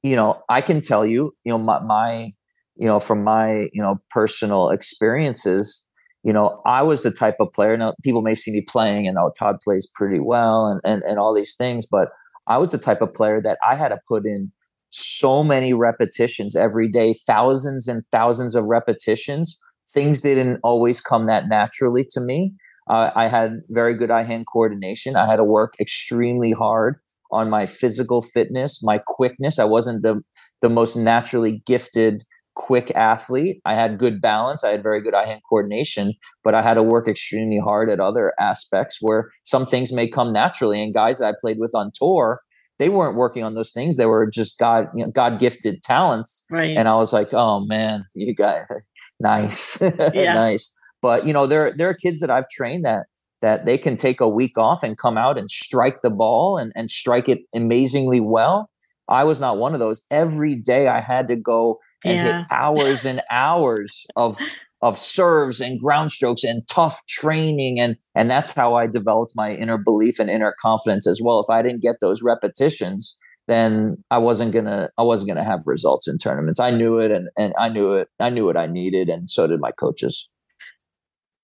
[0.03, 2.31] you know i can tell you you know my, my
[2.77, 5.83] you know, from my, you know, personal experiences,
[6.23, 7.75] you know, I was the type of player.
[7.75, 11.19] Now, people may see me playing and oh, Todd plays pretty well and, and, and
[11.19, 12.09] all these things, but
[12.45, 14.51] I was the type of player that I had to put in
[14.89, 19.59] so many repetitions every day, thousands and thousands of repetitions.
[19.93, 22.53] Things didn't always come that naturally to me.
[22.89, 25.15] Uh, I had very good eye hand coordination.
[25.15, 26.99] I had to work extremely hard
[27.31, 29.59] on my physical fitness, my quickness.
[29.59, 30.21] I wasn't the,
[30.61, 32.23] the most naturally gifted
[32.57, 33.61] quick athlete.
[33.65, 34.63] I had good balance.
[34.63, 36.13] I had very good eye hand coordination,
[36.43, 40.33] but I had to work extremely hard at other aspects where some things may come
[40.33, 40.81] naturally.
[40.83, 42.41] And guys I played with on tour,
[42.79, 43.97] they weren't working on those things.
[43.97, 46.45] They were just God, you know, God gifted talents.
[46.49, 46.75] Right.
[46.75, 48.61] And I was like, oh man, you got
[49.19, 49.79] nice,
[50.13, 50.33] yeah.
[50.33, 50.75] nice.
[51.01, 53.05] But you know, there there are kids that I've trained that
[53.41, 56.71] that they can take a week off and come out and strike the ball and,
[56.75, 58.69] and strike it amazingly well.
[59.07, 60.03] I was not one of those.
[60.11, 62.37] Every day I had to go and yeah.
[62.39, 64.37] hit hours and hours of
[64.83, 69.51] of serves and ground strokes and tough training and and that's how I developed my
[69.51, 71.39] inner belief and inner confidence as well.
[71.39, 76.07] If I didn't get those repetitions, then I wasn't gonna I wasn't gonna have results
[76.07, 76.59] in tournaments.
[76.59, 78.09] I knew it and and I knew it.
[78.19, 80.27] I knew what I needed, and so did my coaches.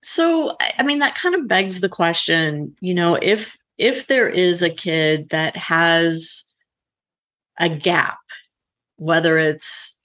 [0.03, 4.61] So I mean that kind of begs the question, you know, if if there is
[4.61, 6.43] a kid that has
[7.57, 8.17] a gap,
[8.97, 9.97] whether it's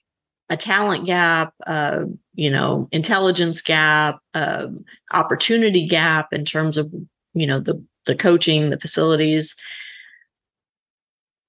[0.49, 4.19] a talent gap, uh, you know, intelligence gap,
[5.13, 6.91] opportunity gap in terms of,
[7.33, 9.55] you know, the the coaching, the facilities.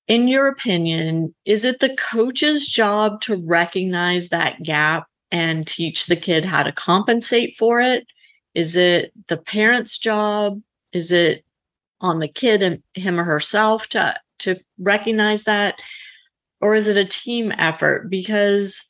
[0.08, 6.16] In your opinion, is it the coach's job to recognize that gap and teach the
[6.16, 8.06] kid how to compensate for it?
[8.54, 10.60] Is it the parent's job?
[10.92, 11.44] Is it
[12.00, 15.76] on the kid and him or herself to to recognize that?
[16.60, 18.10] Or is it a team effort?
[18.10, 18.84] Because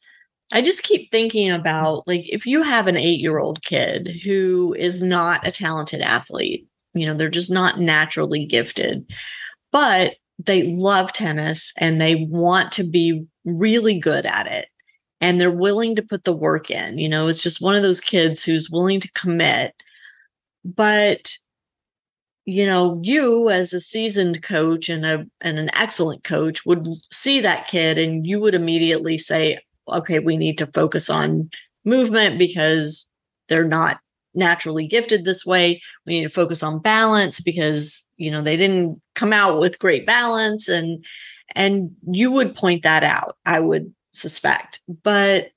[0.53, 4.75] I just keep thinking about like if you have an eight year old kid who
[4.79, 9.09] is not a talented athlete, you know, they're just not naturally gifted,
[9.71, 14.69] but they love tennis and they want to be really good at it
[15.21, 16.99] and they're willing to put the work in.
[16.99, 19.75] You know, it's just one of those kids who's willing to commit.
[20.65, 21.37] But
[22.47, 27.41] you know, you as a seasoned coach and a and an excellent coach would see
[27.41, 31.51] that kid and you would immediately say, okay, we need to focus on
[31.85, 33.11] movement because
[33.49, 33.99] they're not
[34.35, 35.81] naturally gifted this way.
[36.07, 40.07] We need to focus on balance because, you know, they didn't come out with great
[40.07, 41.05] balance and
[41.55, 44.81] and you would point that out, I would suspect.
[45.03, 45.51] But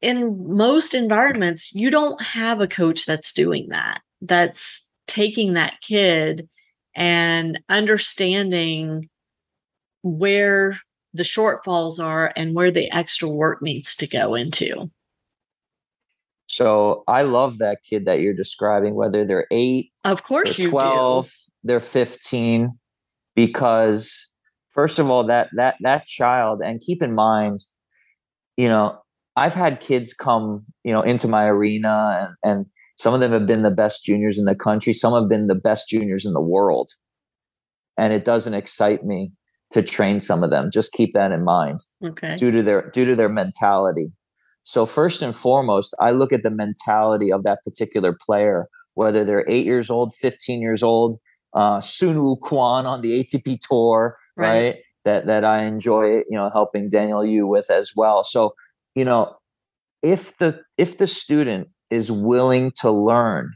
[0.00, 4.00] in most environments, you don't have a coach that's doing that.
[4.20, 6.48] That's taking that kid
[6.94, 9.08] and understanding
[10.02, 10.78] where
[11.14, 14.90] the shortfalls are and where the extra work needs to go into.
[16.46, 21.30] So I love that kid that you're describing, whether they're eight, of course, they're 12,
[21.64, 22.78] they're 15,
[23.34, 24.30] because
[24.74, 27.60] first of all, that that that child, and keep in mind,
[28.56, 28.98] you know,
[29.36, 33.46] I've had kids come, you know, into my arena and and some of them have
[33.46, 36.40] been the best juniors in the country, some have been the best juniors in the
[36.40, 36.90] world.
[37.96, 39.32] And it doesn't excite me
[39.72, 40.70] to train some of them.
[40.70, 41.80] Just keep that in mind.
[42.04, 42.36] Okay.
[42.36, 44.12] Due to their due to their mentality.
[44.62, 49.44] So first and foremost, I look at the mentality of that particular player, whether they're
[49.48, 51.18] eight years old, 15 years old,
[51.54, 54.48] uh, Soonwoo Kwon on the ATP tour, right.
[54.48, 54.76] right?
[55.04, 58.24] That that I enjoy, you know, helping Daniel Yu with as well.
[58.24, 58.54] So,
[58.94, 59.36] you know,
[60.02, 63.52] if the if the student is willing to learn,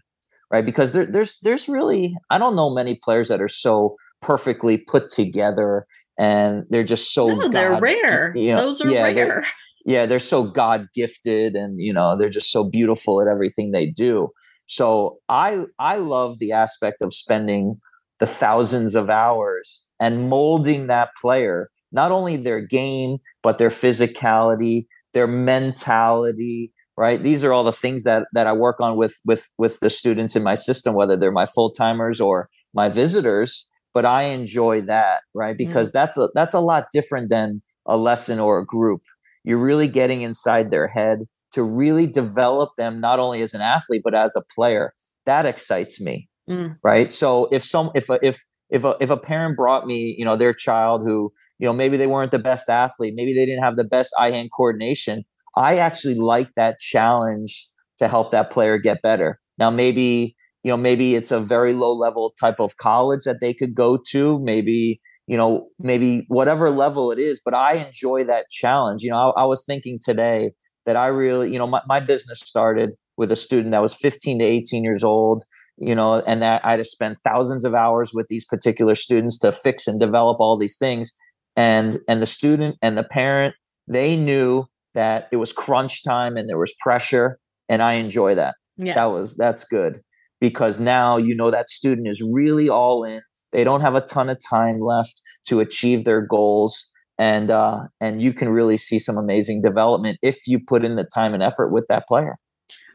[0.50, 0.64] right?
[0.64, 5.08] Because there, there's there's really I don't know many players that are so perfectly put
[5.08, 5.86] together
[6.18, 8.32] and they're just so no, they're rare.
[8.36, 9.46] You know, Those are yeah, rare.
[9.86, 13.86] Yeah, they're so God gifted and you know, they're just so beautiful at everything they
[13.86, 14.28] do.
[14.66, 17.80] So I I love the aspect of spending
[18.20, 24.86] the thousands of hours and molding that player, not only their game, but their physicality,
[25.12, 27.22] their mentality, right?
[27.22, 30.36] These are all the things that that I work on with with with the students
[30.36, 35.22] in my system, whether they're my full timers or my visitors but I enjoy that,
[35.34, 35.56] right?
[35.56, 35.58] Mm.
[35.58, 35.92] Because mm.
[35.92, 39.02] that's a that's a lot different than a lesson or a group.
[39.42, 41.20] You're really getting inside their head
[41.52, 44.92] to really develop them not only as an athlete but as a player.
[45.26, 46.76] That excites me, mm.
[46.82, 47.10] right?
[47.12, 50.36] So if some if a, if if a, if a parent brought me, you know,
[50.36, 53.76] their child who, you know, maybe they weren't the best athlete, maybe they didn't have
[53.76, 55.24] the best eye-hand coordination,
[55.56, 59.40] I actually like that challenge to help that player get better.
[59.58, 63.54] Now maybe you know maybe it's a very low level type of college that they
[63.54, 68.48] could go to maybe you know maybe whatever level it is but i enjoy that
[68.50, 70.50] challenge you know i, I was thinking today
[70.84, 74.40] that i really you know my, my business started with a student that was 15
[74.40, 75.44] to 18 years old
[75.78, 79.38] you know and that i had to spend thousands of hours with these particular students
[79.38, 81.16] to fix and develop all these things
[81.56, 83.54] and and the student and the parent
[83.86, 84.64] they knew
[84.94, 87.38] that it was crunch time and there was pressure
[87.68, 88.94] and i enjoy that yeah.
[88.94, 90.00] that was that's good
[90.40, 93.20] because now you know that student is really all in.
[93.52, 96.92] They don't have a ton of time left to achieve their goals.
[97.18, 101.04] And uh, and you can really see some amazing development if you put in the
[101.04, 102.36] time and effort with that player.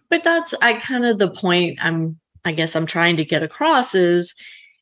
[0.09, 3.95] But that's I kind of the point I'm I guess I'm trying to get across
[3.95, 4.35] is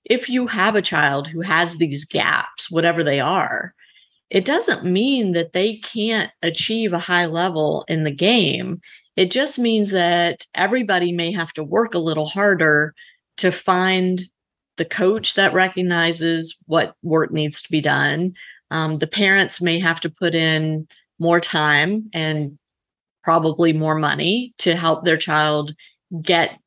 [0.06, 3.74] if you have a child who has these gaps, whatever they are,
[4.30, 8.82] it doesn't mean that they can't achieve a high level in the game.
[9.18, 12.96] It just means that everybody may have to work a little harder
[13.38, 14.24] to find
[14.78, 18.34] the coach that recognizes what work needs to be done.
[18.72, 20.88] Um, the parents may have to put in
[21.20, 22.58] more time and
[23.24, 25.76] probably more money to help their child
[26.22, 26.58] get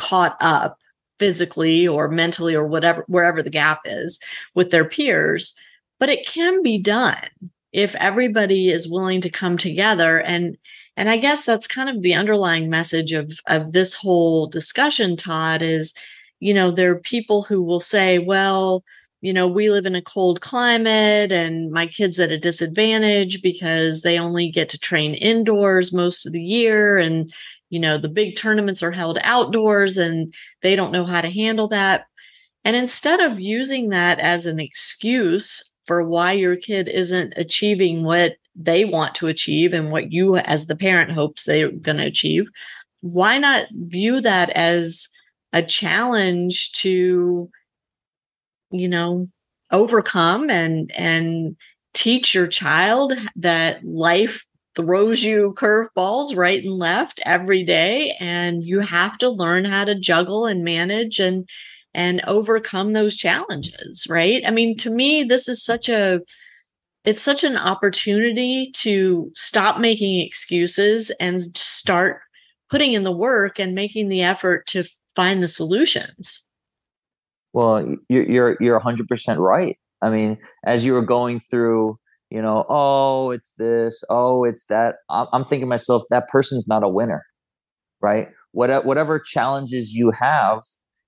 [0.00, 0.78] caught up
[1.18, 4.18] physically or mentally or whatever wherever the gap is
[4.54, 5.54] with their peers
[5.98, 7.28] but it can be done
[7.72, 10.18] if everybody is willing to come together.
[10.18, 10.56] And
[10.96, 15.62] and i guess that's kind of the underlying message of of this whole discussion todd
[15.62, 15.94] is
[16.40, 18.82] you know there are people who will say well
[19.20, 24.02] you know we live in a cold climate and my kids at a disadvantage because
[24.02, 27.32] they only get to train indoors most of the year and
[27.70, 31.68] you know the big tournaments are held outdoors and they don't know how to handle
[31.68, 32.04] that.
[32.64, 38.34] And instead of using that as an excuse for why your kid isn't achieving what
[38.54, 42.46] they want to achieve and what you as the parent hopes they're going to achieve
[43.00, 45.08] why not view that as
[45.52, 47.48] a challenge to
[48.70, 49.28] you know
[49.70, 51.56] overcome and and
[51.92, 54.44] teach your child that life
[54.76, 59.98] throws you curveballs right and left every day and you have to learn how to
[59.98, 61.48] juggle and manage and
[61.92, 64.42] and overcome those challenges right?
[64.46, 66.20] I mean to me this is such a
[67.04, 72.20] it's such an opportunity to stop making excuses and start
[72.70, 74.84] putting in the work and making the effort to
[75.16, 76.46] find the solutions.
[77.52, 79.76] Well you're you're 100% right.
[80.00, 81.98] I mean as you were going through
[82.30, 84.96] you know, oh, it's this, oh, it's that.
[85.10, 87.24] I'm thinking myself, that person's not a winner,
[88.00, 88.28] right?
[88.52, 90.60] What, whatever challenges you have,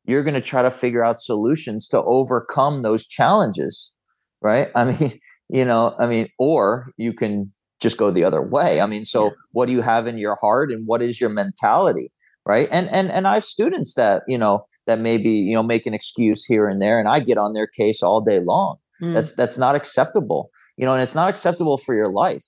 [0.04, 3.92] you're going to try to figure out solutions to overcome those challenges,
[4.40, 4.68] right?
[4.74, 5.12] I mean,
[5.48, 7.46] you know, I mean, or you can
[7.80, 8.80] just go the other way.
[8.80, 9.30] I mean, so yeah.
[9.52, 12.10] what do you have in your heart and what is your mentality?
[12.44, 12.68] Right.
[12.72, 15.94] And and and I have students that, you know, that maybe, you know, make an
[15.94, 18.78] excuse here and there and I get on their case all day long.
[19.00, 19.14] Mm.
[19.14, 22.44] That's that's not acceptable you know and it's not acceptable for your life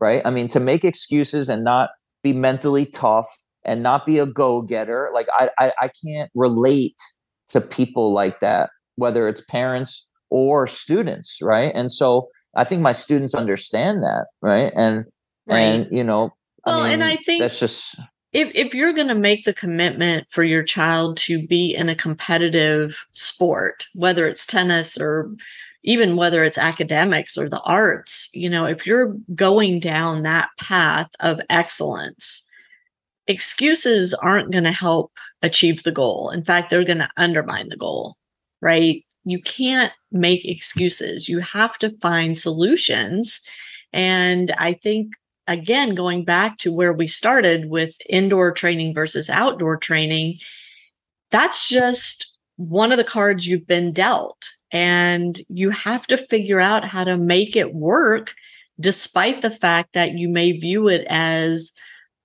[0.00, 0.22] right?
[0.24, 1.90] I mean to make excuses and not
[2.22, 3.28] be mentally tough
[3.64, 6.96] and not be a go-getter like I, I i, can't relate
[7.48, 11.72] to people like that whether it's parents or students right?
[11.74, 14.72] And so i think my students understand that right?
[14.76, 15.06] And
[15.46, 15.60] right.
[15.60, 16.32] and you know
[16.66, 17.98] well I mean, and i think that's just
[18.32, 21.94] if if you're going to make the commitment for your child to be in a
[21.94, 25.30] competitive sport whether it's tennis or
[25.84, 31.08] even whether it's academics or the arts, you know, if you're going down that path
[31.20, 32.42] of excellence,
[33.26, 35.12] excuses aren't going to help
[35.42, 36.30] achieve the goal.
[36.30, 38.16] In fact, they're going to undermine the goal,
[38.62, 39.04] right?
[39.24, 41.28] You can't make excuses.
[41.28, 43.40] You have to find solutions.
[43.92, 45.12] And I think,
[45.46, 50.38] again, going back to where we started with indoor training versus outdoor training,
[51.30, 56.84] that's just one of the cards you've been dealt and you have to figure out
[56.84, 58.34] how to make it work
[58.80, 61.72] despite the fact that you may view it as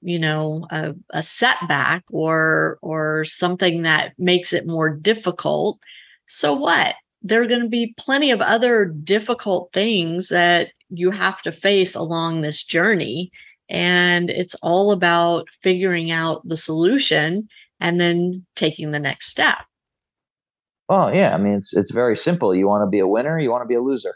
[0.01, 5.79] you know a, a setback or or something that makes it more difficult.
[6.25, 6.95] So what?
[7.21, 11.93] There are going to be plenty of other difficult things that you have to face
[11.93, 13.29] along this journey.
[13.69, 19.57] And it's all about figuring out the solution and then taking the next step
[20.89, 22.53] Oh yeah, I mean it's it's very simple.
[22.55, 24.15] You want to be a winner, you want to be a loser.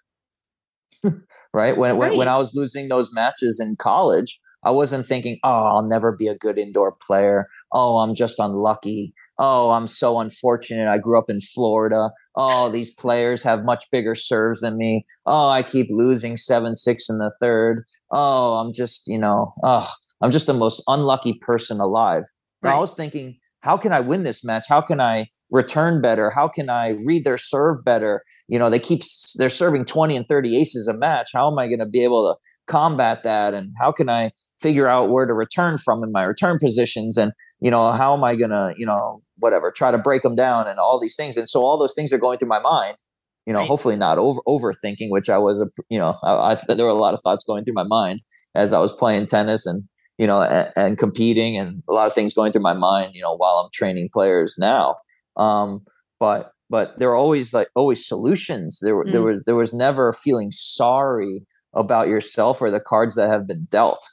[1.53, 1.77] right?
[1.77, 1.97] When, right?
[2.11, 6.11] when when I was losing those matches in college, I wasn't thinking, "Oh, I'll never
[6.11, 7.47] be a good indoor player.
[7.71, 9.13] Oh, I'm just unlucky.
[9.39, 10.87] Oh, I'm so unfortunate.
[10.87, 12.11] I grew up in Florida.
[12.35, 15.05] Oh, these players have much bigger serves than me.
[15.25, 17.83] Oh, I keep losing 7-6 in the third.
[18.11, 19.89] Oh, I'm just, you know, oh,
[20.21, 22.23] I'm just the most unlucky person alive."
[22.61, 22.75] Right.
[22.75, 24.65] I was thinking, how can I win this match?
[24.67, 26.29] How can I return better?
[26.29, 28.23] How can I read their serve better?
[28.49, 29.01] You know, they keep
[29.37, 31.29] they're serving 20 and 30 aces a match.
[31.33, 33.53] How am I going to be able to combat that?
[33.53, 37.17] And how can I figure out where to return from in my return positions?
[37.17, 40.35] And, you know, how am I going to, you know, whatever, try to break them
[40.35, 41.37] down and all these things.
[41.37, 42.97] And so all those things are going through my mind.
[43.45, 43.67] You know, right.
[43.67, 46.93] hopefully not over overthinking, which I was, a, you know, I, I, there were a
[46.93, 48.21] lot of thoughts going through my mind
[48.55, 49.83] as I was playing tennis and
[50.23, 53.21] you know, and, and, competing and a lot of things going through my mind, you
[53.21, 54.95] know, while I'm training players now.
[55.35, 55.81] Um,
[56.17, 58.79] but but there are always like always solutions.
[58.81, 59.11] There mm.
[59.11, 61.41] there was there was never feeling sorry
[61.73, 64.07] about yourself or the cards that have been dealt.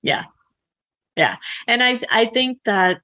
[0.00, 0.26] Yeah.
[1.16, 1.38] Yeah.
[1.66, 3.00] And I I think that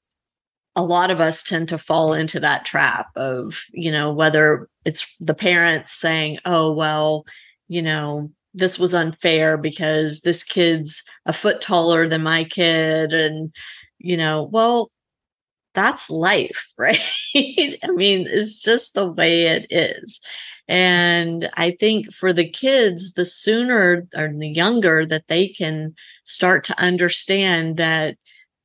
[0.76, 5.12] a lot of us tend to fall into that trap of, you know, whether it's
[5.18, 7.24] the parents saying, "Oh, well,
[7.66, 13.52] you know, this was unfair because this kid's a foot taller than my kid and
[13.98, 14.90] you know well
[15.74, 17.00] that's life, right?
[17.34, 20.20] I mean, it's just the way it is.
[20.66, 25.94] And I think for the kids, the sooner or the younger that they can
[26.24, 28.16] start to understand that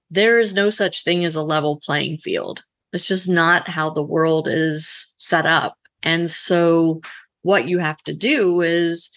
[0.10, 2.64] there is no such thing as a level playing field.
[2.94, 5.78] It's just not how the world is set up.
[6.02, 7.02] And so,
[7.42, 9.12] what you have to do is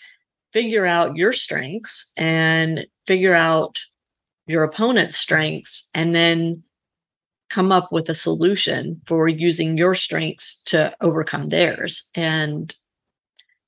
[0.53, 3.79] figure out your strengths and figure out
[4.47, 6.63] your opponent's strengths and then
[7.49, 12.11] come up with a solution for using your strengths to overcome theirs.
[12.15, 12.75] And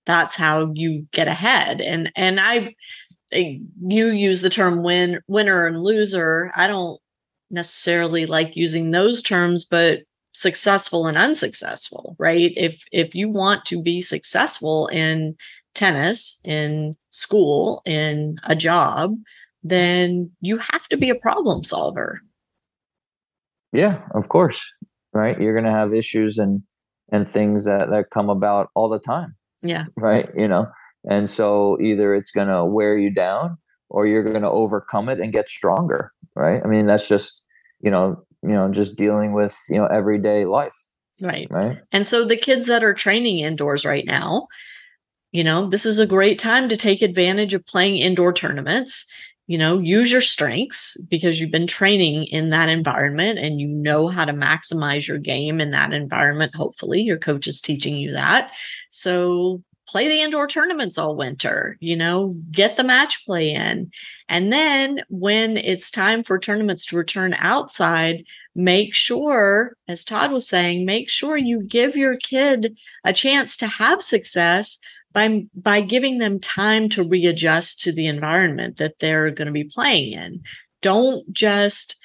[0.06, 1.80] that's how you get ahead.
[1.80, 2.74] And and i
[3.32, 6.52] you use the term win winner and loser.
[6.54, 7.00] I don't
[7.50, 10.00] necessarily like using those terms but
[10.32, 12.52] successful and unsuccessful right?
[12.56, 15.36] If if you want to be successful in
[15.74, 19.14] tennis in school in a job
[19.62, 22.20] then you have to be a problem solver.
[23.72, 24.70] Yeah of course
[25.12, 25.40] right?
[25.40, 26.62] You're going to have issues and
[27.12, 29.36] and things that that come about all the time.
[29.62, 29.84] Yeah.
[29.96, 30.66] Right you know?
[31.08, 33.58] And so either it's going to wear you down
[33.90, 36.60] or you're going to overcome it and get stronger right?
[36.64, 37.44] I mean that's just
[37.80, 40.76] you know you know just dealing with you know everyday life
[41.22, 41.46] right.
[41.50, 41.78] right?
[41.92, 44.48] And so the kids that are training indoors right now
[45.34, 49.04] you know this is a great time to take advantage of playing indoor tournaments.
[49.48, 54.06] You know use your strengths because you've been training in that environment and you know
[54.06, 56.54] how to maximize your game in that environment.
[56.54, 58.52] Hopefully your coach is teaching you that.
[58.90, 63.90] So play the indoor tournaments all winter you know get the match play in.
[64.28, 68.24] And then when it's time for tournaments to return outside
[68.54, 73.66] make sure as todd was saying make sure you give your kid a chance to
[73.66, 74.78] have success
[75.14, 79.64] by by giving them time to readjust to the environment that they're going to be
[79.64, 80.42] playing in.
[80.82, 81.96] Don't just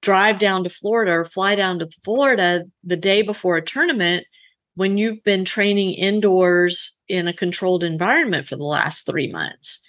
[0.00, 4.26] drive down to Florida or fly down to Florida the day before a tournament
[4.74, 9.80] when you've been training indoors in a controlled environment for the last 3 months.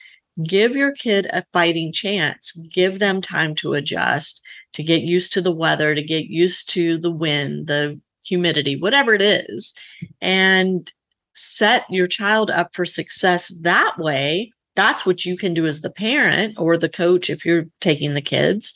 [0.44, 2.52] Give your kid a fighting chance.
[2.52, 4.42] Give them time to adjust
[4.74, 9.14] to get used to the weather to get used to the wind the humidity whatever
[9.14, 9.74] it is
[10.22, 10.92] and
[11.36, 15.90] set your child up for success that way, that's what you can do as the
[15.90, 18.74] parent or the coach if you're taking the kids.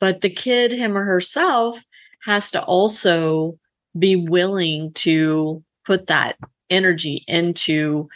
[0.00, 1.80] But the kid, him or herself,
[2.24, 3.58] has to also
[3.98, 6.36] be willing to put that
[6.68, 8.08] energy into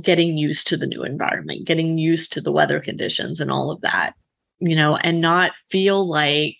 [0.00, 3.80] getting used to the new environment, getting used to the weather conditions and all of
[3.82, 4.14] that,
[4.58, 6.56] you know, and not feel like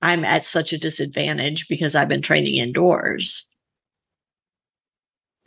[0.00, 3.50] I'm at such a disadvantage because I've been training indoors.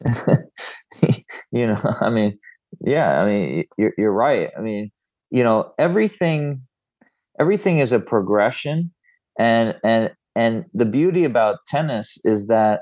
[1.51, 2.37] you know, I mean,
[2.81, 4.49] yeah, I mean, you're, you're right.
[4.57, 4.91] I mean,
[5.29, 6.61] you know, everything,
[7.39, 8.91] everything is a progression,
[9.39, 12.81] and and and the beauty about tennis is that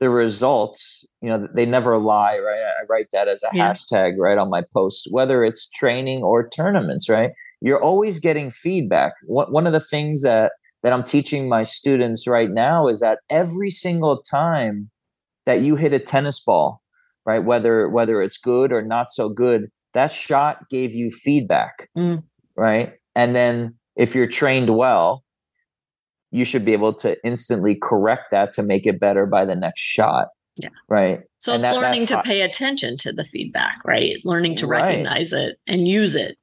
[0.00, 2.60] the results, you know, they never lie, right?
[2.60, 3.70] I write that as a yeah.
[3.70, 7.30] hashtag right on my post, whether it's training or tournaments, right?
[7.60, 9.12] You're always getting feedback.
[9.26, 10.52] One of the things that
[10.82, 14.90] that I'm teaching my students right now is that every single time
[15.46, 16.82] that you hit a tennis ball,
[17.26, 17.44] right?
[17.44, 22.22] Whether whether it's good or not so good, that shot gave you feedback, mm.
[22.56, 22.92] right?
[23.14, 25.24] And then if you're trained well,
[26.30, 29.80] you should be able to instantly correct that to make it better by the next
[29.80, 30.28] shot.
[30.56, 30.70] Yeah.
[30.88, 31.20] Right.
[31.38, 34.16] So and it's that, learning to pay attention to the feedback, right?
[34.24, 34.82] Learning to right.
[34.82, 36.36] recognize it and use it.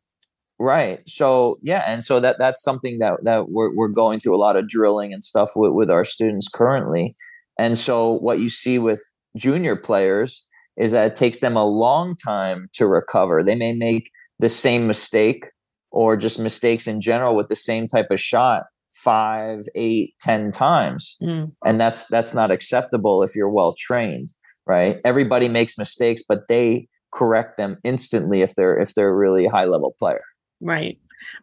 [0.59, 0.99] Right.
[1.07, 4.55] So yeah, and so that that's something that that we're we're going through a lot
[4.55, 7.15] of drilling and stuff with with our students currently.
[7.61, 9.03] And so what you see with
[9.37, 10.47] junior players
[10.77, 13.43] is that it takes them a long time to recover.
[13.43, 14.09] They may make
[14.39, 15.45] the same mistake
[15.91, 21.17] or just mistakes in general with the same type of shot five, eight, ten times.
[21.21, 21.51] Mm.
[21.63, 24.33] And that's that's not acceptable if you're well trained,
[24.65, 24.97] right?
[25.05, 29.65] Everybody makes mistakes, but they correct them instantly if they're if they're a really high
[29.65, 30.23] level player.
[30.61, 30.97] Right.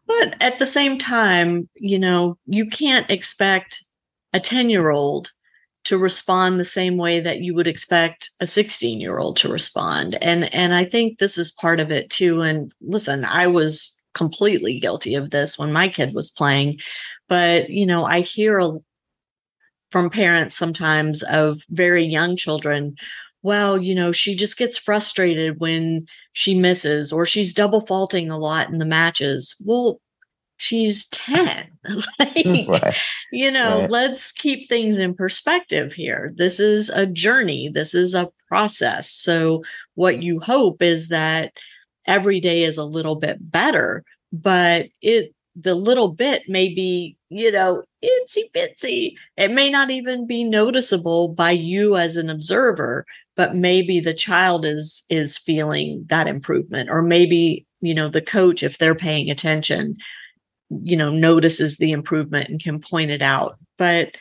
[0.09, 3.85] But at the same time, you know, you can't expect
[4.33, 5.31] a 10 year old
[5.89, 10.17] to respond the same way that you would expect a 16 year old to respond.
[10.21, 12.43] And and i think this is part of it too.
[12.43, 16.79] And listen i was completely guilty of this when my kid was playing.
[17.27, 18.61] But you know i hear
[19.91, 22.95] from parents sometimes of very young children
[23.43, 28.37] well you know she just gets frustrated when she misses or she's double faulting a
[28.39, 29.57] lot in the matches.
[29.65, 30.03] Well
[30.59, 31.67] she's 10
[32.19, 32.97] like right.
[33.33, 33.91] you know right.
[33.91, 39.63] let's keep things in perspective here this is a journey this is a process so
[39.95, 41.53] what you hope is that
[42.07, 47.51] every day is a little bit better but it the little bit may be you
[47.51, 49.15] know itsy bitsy.
[49.37, 53.05] It may not even be noticeable by you as an observer,
[53.37, 58.63] but maybe the child is is feeling that improvement or maybe you know the coach
[58.63, 59.97] if they're paying attention
[60.83, 63.59] you know notices the improvement and can point it out.
[63.77, 64.17] But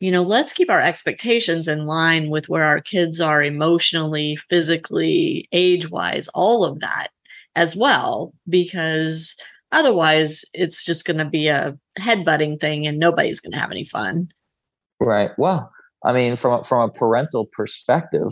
[0.00, 5.48] you know let's keep our expectations in line with where our kids are emotionally physically
[5.52, 7.08] age wise all of that
[7.54, 9.36] as well because
[9.72, 13.84] otherwise it's just going to be a headbutting thing and nobody's going to have any
[13.84, 14.28] fun.
[14.98, 15.30] Right.
[15.38, 15.70] Well
[16.04, 18.30] i mean from from a parental perspective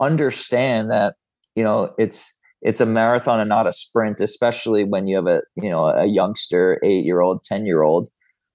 [0.00, 1.14] understand that
[1.54, 2.33] you know it's
[2.64, 6.06] it's a marathon and not a sprint especially when you have a you know a
[6.06, 8.08] youngster eight year old ten year old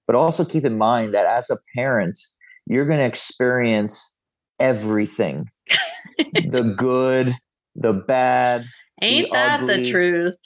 [0.06, 2.18] but also keep in mind that as a parent
[2.66, 4.18] you're going to experience
[4.58, 5.46] everything.
[6.50, 7.32] The good
[7.74, 8.66] the bad
[9.00, 10.36] ain't the that ugly, the truth?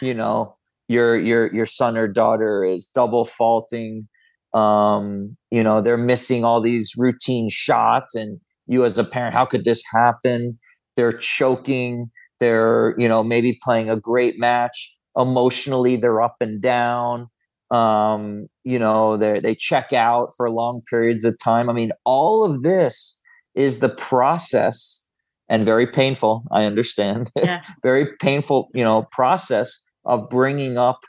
[0.00, 0.56] You know
[0.88, 4.08] your your your son or daughter is double faulting.
[4.54, 9.44] Um you know they're missing all these routine shots and you as a parent how
[9.44, 10.58] could this happen?
[10.96, 12.10] They're choking
[12.40, 14.96] they're you know maybe playing a great match.
[15.16, 17.28] Emotionally they're up and down.
[17.70, 21.68] Um you know they they check out for long periods of time.
[21.68, 23.20] I mean all of this
[23.54, 25.04] is the process
[25.50, 27.30] and very painful i understand.
[27.36, 27.62] Yeah.
[27.82, 31.00] very painful you know process of bringing up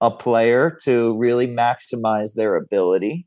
[0.00, 3.26] a player to really maximize their ability.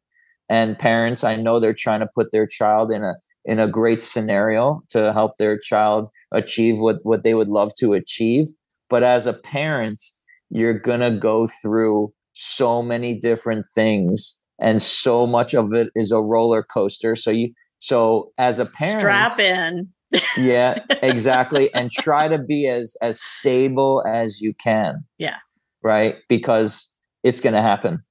[0.49, 3.13] And parents i know they're trying to put their child in a
[3.45, 7.93] in a great scenario to help their child achieve what what they would love to
[7.93, 8.47] achieve.
[8.89, 10.01] But as a parent
[10.49, 16.11] you're going to go through so many different things and so much of it is
[16.11, 17.15] a roller coaster.
[17.15, 19.89] So you so as a parent strap in.
[20.37, 21.73] Yeah exactly.
[21.73, 25.03] And try to be as as stable as you can.
[25.17, 25.37] Yeah.
[25.83, 26.15] Right?
[26.29, 28.03] Because it's going to happen.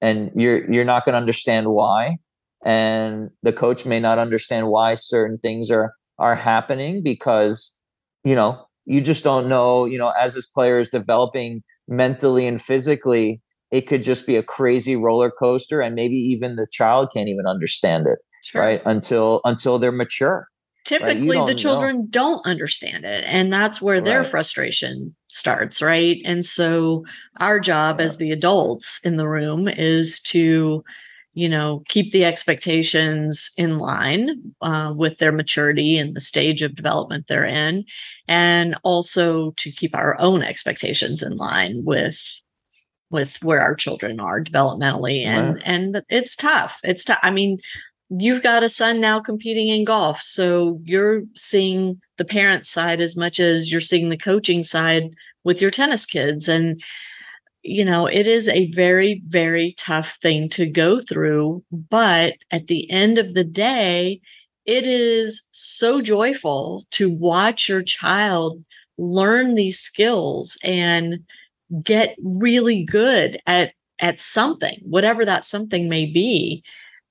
[0.00, 2.16] And you're you're not going to understand why
[2.64, 7.76] and the coach may not understand why certain things are are happening because
[8.24, 12.60] you know you just don't know you know as this player is developing mentally and
[12.60, 13.40] physically
[13.70, 17.46] it could just be a crazy roller coaster and maybe even the child can't even
[17.46, 18.60] understand it sure.
[18.60, 20.48] right until until they're mature
[20.84, 21.46] typically right?
[21.46, 22.06] the children know.
[22.10, 24.04] don't understand it and that's where right.
[24.04, 27.04] their frustration starts right and so
[27.40, 28.06] our job yeah.
[28.06, 30.84] as the adults in the room is to
[31.34, 36.74] you know keep the expectations in line uh, with their maturity and the stage of
[36.74, 37.84] development they're in
[38.28, 42.40] and also to keep our own expectations in line with
[43.10, 46.80] with where our children are developmentally and and it's tough.
[46.82, 47.58] It's tough i mean
[48.10, 53.16] you've got a son now competing in golf so you're seeing the parent side as
[53.16, 56.82] much as you're seeing the coaching side with your tennis kids and
[57.64, 62.90] you know it is a very very tough thing to go through but at the
[62.90, 64.20] end of the day
[64.66, 68.62] it is so joyful to watch your child
[68.98, 71.24] learn these skills and
[71.82, 76.62] get really good at at something whatever that something may be.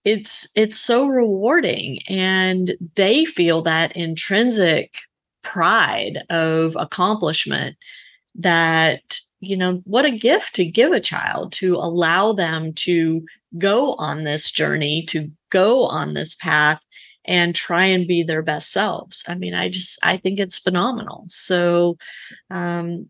[0.05, 4.93] It's it's so rewarding and they feel that intrinsic
[5.43, 7.77] pride of accomplishment
[8.35, 13.25] that you know what a gift to give a child to allow them to
[13.57, 16.81] go on this journey to go on this path
[17.25, 21.23] and try and be their best selves i mean i just i think it's phenomenal
[21.27, 21.97] so
[22.49, 23.09] um,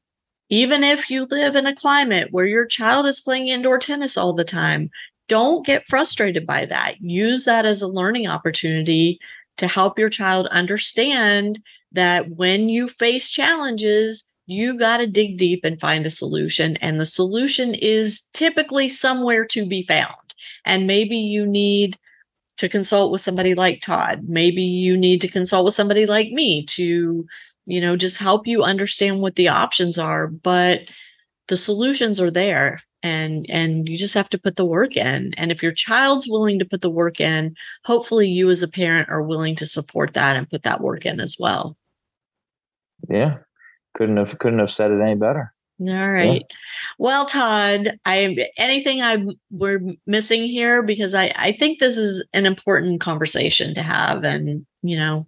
[0.49, 4.33] even if you live in a climate where your child is playing indoor tennis all
[4.33, 4.89] the time
[5.27, 7.01] don't get frustrated by that.
[7.01, 9.19] Use that as a learning opportunity
[9.57, 11.59] to help your child understand
[11.91, 16.77] that when you face challenges, you got to dig deep and find a solution.
[16.77, 20.15] And the solution is typically somewhere to be found.
[20.65, 21.97] And maybe you need
[22.57, 24.25] to consult with somebody like Todd.
[24.27, 27.25] Maybe you need to consult with somebody like me to,
[27.65, 30.27] you know, just help you understand what the options are.
[30.27, 30.81] But
[31.47, 35.51] the solutions are there and and you just have to put the work in and
[35.51, 39.21] if your child's willing to put the work in hopefully you as a parent are
[39.21, 41.77] willing to support that and put that work in as well
[43.09, 43.37] yeah
[43.95, 46.57] couldn't have couldn't have said it any better all right yeah.
[46.99, 52.45] well todd i anything i we're missing here because i i think this is an
[52.45, 55.27] important conversation to have and you know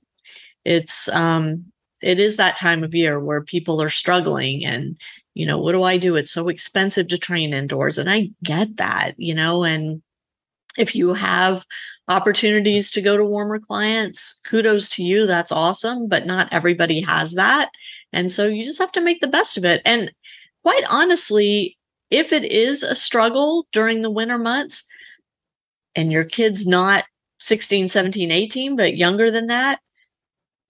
[0.63, 1.65] it's um
[2.01, 4.97] it is that time of year where people are struggling and
[5.35, 6.15] you know, what do I do?
[6.15, 7.97] It's so expensive to train indoors.
[7.97, 10.01] And I get that, you know, and
[10.77, 11.65] if you have
[12.07, 15.27] opportunities to go to warmer clients, kudos to you.
[15.27, 16.07] That's awesome.
[16.07, 17.69] But not everybody has that.
[18.13, 19.81] And so you just have to make the best of it.
[19.85, 20.11] And
[20.63, 21.77] quite honestly,
[22.09, 24.83] if it is a struggle during the winter months,
[25.95, 27.05] and your kid's not
[27.39, 29.79] 16, 17, 18, but younger than that,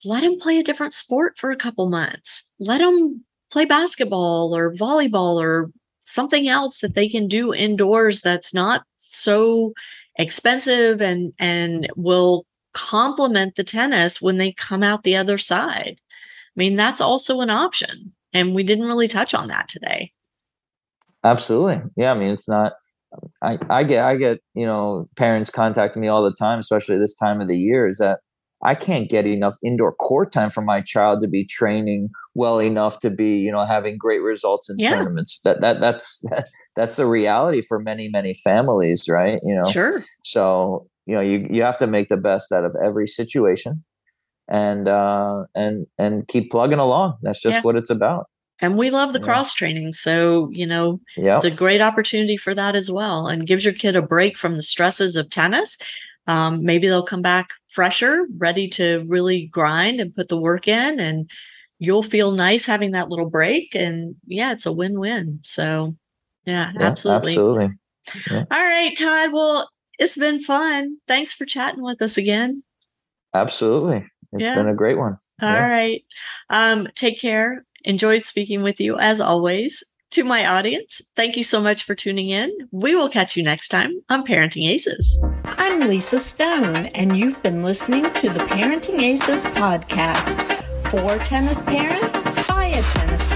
[0.04, 2.50] let them play a different sport for a couple months.
[2.58, 5.70] Let them play basketball or volleyball or
[6.00, 9.72] something else that they can do indoors that's not so
[10.16, 15.98] expensive and and will complement the tennis when they come out the other side.
[16.56, 18.12] I mean, that's also an option.
[18.32, 20.12] And we didn't really touch on that today.
[21.24, 21.82] Absolutely.
[21.96, 22.12] Yeah.
[22.12, 22.74] I mean, it's not,
[23.42, 27.14] I, I get, I get, you know, parents contacting me all the time, especially this
[27.14, 28.20] time of the year, is that
[28.64, 32.98] I can't get enough indoor court time for my child to be training well enough
[33.00, 34.90] to be, you know, having great results in yeah.
[34.90, 35.40] tournaments.
[35.44, 36.24] That that that's
[36.76, 39.40] that's a reality for many many families, right?
[39.42, 39.70] You know.
[39.70, 40.02] Sure.
[40.24, 43.84] So, you know, you you have to make the best out of every situation
[44.48, 47.16] and uh and and keep plugging along.
[47.22, 47.62] That's just yeah.
[47.62, 48.26] what it's about.
[48.60, 49.24] And we love the yeah.
[49.24, 49.92] cross training.
[49.92, 51.36] So, you know, yep.
[51.36, 54.56] it's a great opportunity for that as well and gives your kid a break from
[54.56, 55.76] the stresses of tennis.
[56.26, 60.98] Um, maybe they'll come back fresher, ready to really grind and put the work in,
[60.98, 61.30] and
[61.78, 63.74] you'll feel nice having that little break.
[63.74, 65.40] And yeah, it's a win win.
[65.42, 65.94] So,
[66.46, 67.32] yeah, yeah absolutely.
[67.32, 67.68] Absolutely.
[68.30, 68.44] Yeah.
[68.50, 69.32] All right, Todd.
[69.32, 70.96] Well, it's been fun.
[71.06, 72.62] Thanks for chatting with us again.
[73.34, 74.06] Absolutely.
[74.36, 74.54] It's yeah.
[74.54, 75.16] been a great one.
[75.42, 75.68] All yeah.
[75.68, 76.04] right.
[76.50, 77.64] Um, take care.
[77.84, 79.84] Enjoyed speaking with you as always.
[80.12, 82.50] To my audience, thank you so much for tuning in.
[82.70, 85.22] We will catch you next time on Parenting Aces.
[85.44, 92.24] I'm Lisa Stone, and you've been listening to the Parenting Aces podcast for tennis parents
[92.46, 93.35] by a tennis parent.